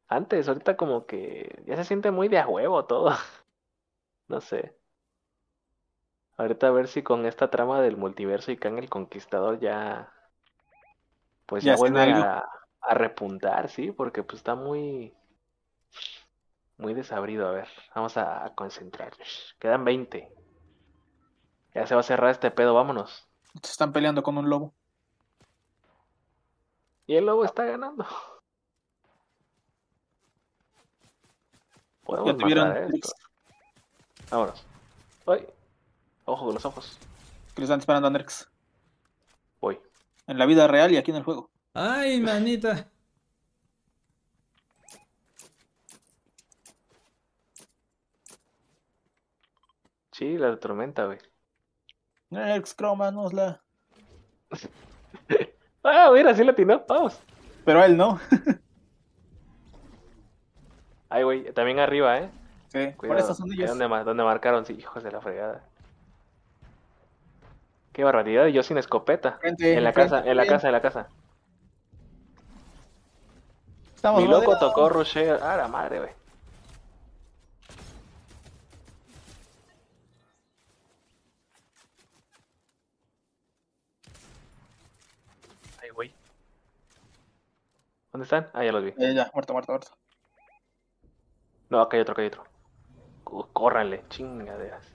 [0.07, 3.11] antes, ahorita como que ya se siente muy de a huevo todo,
[4.27, 4.75] no sé.
[6.37, 10.11] Ahorita a ver si con esta trama del multiverso y Kang el Conquistador ya,
[11.45, 12.45] pues ya, vuelve a,
[12.87, 15.13] a repuntar, sí, porque pues está muy
[16.77, 17.47] muy desabrido.
[17.47, 19.55] A ver, vamos a concentrarnos.
[19.59, 20.31] Quedan 20.
[21.73, 23.27] Ya se va a cerrar este pedo, vámonos.
[23.61, 24.73] Se están peleando con un lobo.
[27.07, 28.05] Y el lobo está ganando.
[32.03, 33.13] Podemos matar esto.
[34.29, 34.65] Vámonos.
[35.27, 35.47] Ay.
[36.25, 36.99] Ojo con los ojos.
[37.53, 38.49] Que le están disparando a Nerx.
[39.61, 39.79] Voy.
[40.27, 41.49] En la vida real y aquí en el juego.
[41.77, 42.87] Ay, manita.
[50.13, 51.17] Sí, la tormenta, güey.
[52.29, 52.77] Nerx,
[53.33, 53.61] la.
[55.83, 56.85] ah, mira, sí la tiró.
[56.87, 57.19] Vamos.
[57.65, 58.21] Pero él no.
[61.09, 62.29] Ay, güey, también arriba, ¿eh?
[62.69, 63.77] Sí, por eso son ellos.
[63.77, 64.65] ¿Dónde, ¿Dónde, marcaron?
[64.65, 65.61] Sí, hijos de la fregada.
[67.91, 69.39] Qué barbaridad, yo sin escopeta.
[69.43, 71.09] en la casa, en la casa, en la casa.
[74.05, 75.39] Estamos Mi loco tocó Rocher.
[75.41, 76.11] Ah, la madre, güey.
[85.81, 86.13] Ay, güey.
[88.11, 88.47] ¿Dónde están?
[88.53, 88.89] Ah, ya los vi.
[88.89, 89.91] Eh, ya, muerto, muerto, muerto.
[91.71, 92.43] No, acá hay otro, acá hay otro.
[93.23, 94.85] Córranle, chingaderas.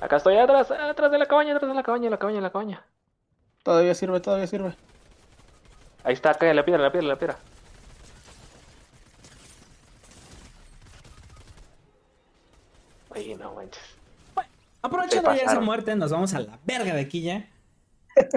[0.00, 2.86] Acá estoy atrás, atrás de la cabaña, atrás de la cabaña, la cabaña, la cabaña.
[3.62, 4.74] Todavía sirve, todavía sirve.
[6.04, 7.38] Ahí está, en la piedra, la piedra, la piedra.
[13.14, 13.82] Ay, no manches.
[14.34, 14.50] Bueno,
[14.82, 17.48] aprovechando ya esa muerte, nos vamos a la verga de aquí ya.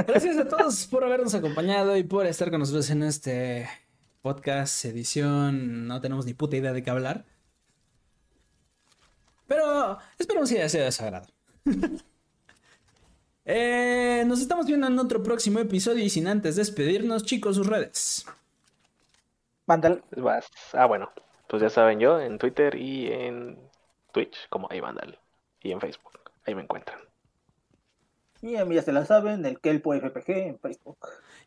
[0.07, 3.69] Gracias a todos por habernos acompañado y por estar con nosotros en este
[4.21, 7.25] podcast, edición, no tenemos ni puta idea de qué hablar.
[9.45, 11.27] Pero esperemos que haya sido de desagrado.
[13.49, 18.25] Eh, nos estamos viendo en otro próximo episodio y sin antes despedirnos, chicos, sus redes.
[19.65, 20.03] Vandal.
[20.73, 21.09] Ah, bueno,
[21.47, 23.57] pues ya saben yo en Twitter y en
[24.11, 25.17] Twitch como ahí Vandal
[25.61, 26.19] y en Facebook.
[26.45, 26.99] Ahí me encuentran.
[28.41, 30.97] Y a mí ya se la saben, el Kelpo FPG en Facebook.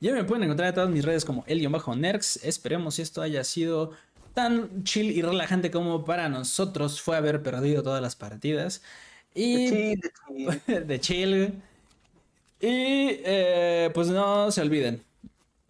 [0.01, 2.45] Ya me pueden encontrar en todas mis redes como Elio-Nerx.
[2.47, 3.93] Esperemos si esto haya sido
[4.33, 8.83] tan chill y relajante como para nosotros fue haber perdido todas las partidas.
[9.35, 11.63] Y de chill, de chill.
[12.61, 15.03] Y eh, pues no se olviden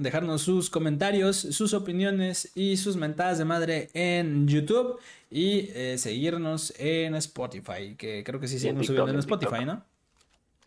[0.00, 4.98] dejarnos sus comentarios, sus opiniones y sus mentadas de madre en YouTube
[5.30, 9.84] y eh, seguirnos en Spotify, que creo que sí seguimos subiendo en Spotify, ¿no?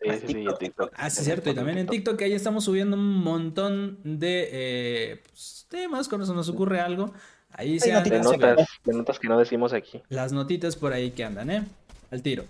[0.00, 0.92] Sí, sí, sí, en TikTok.
[0.94, 1.50] Ah, sí, cierto.
[1.50, 6.32] Y también en TikTok, ahí estamos subiendo un montón de eh, pues, temas cuando se
[6.32, 7.12] nos ocurre algo.
[7.50, 10.02] Ahí se de notas, de notas que no decimos aquí.
[10.08, 11.64] Las notitas por ahí que andan, ¿eh?
[12.10, 12.44] Al tiro.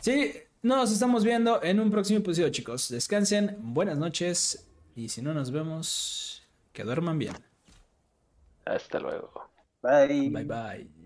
[0.00, 0.32] Sí,
[0.76, 2.88] nos estamos viendo en un próximo episodio, chicos.
[2.90, 4.68] Descansen, buenas noches.
[4.94, 6.42] Y si no nos vemos,
[6.72, 7.36] que duerman bien.
[8.64, 9.50] Hasta luego.
[9.82, 10.28] Bye.
[10.30, 10.97] Bye bye.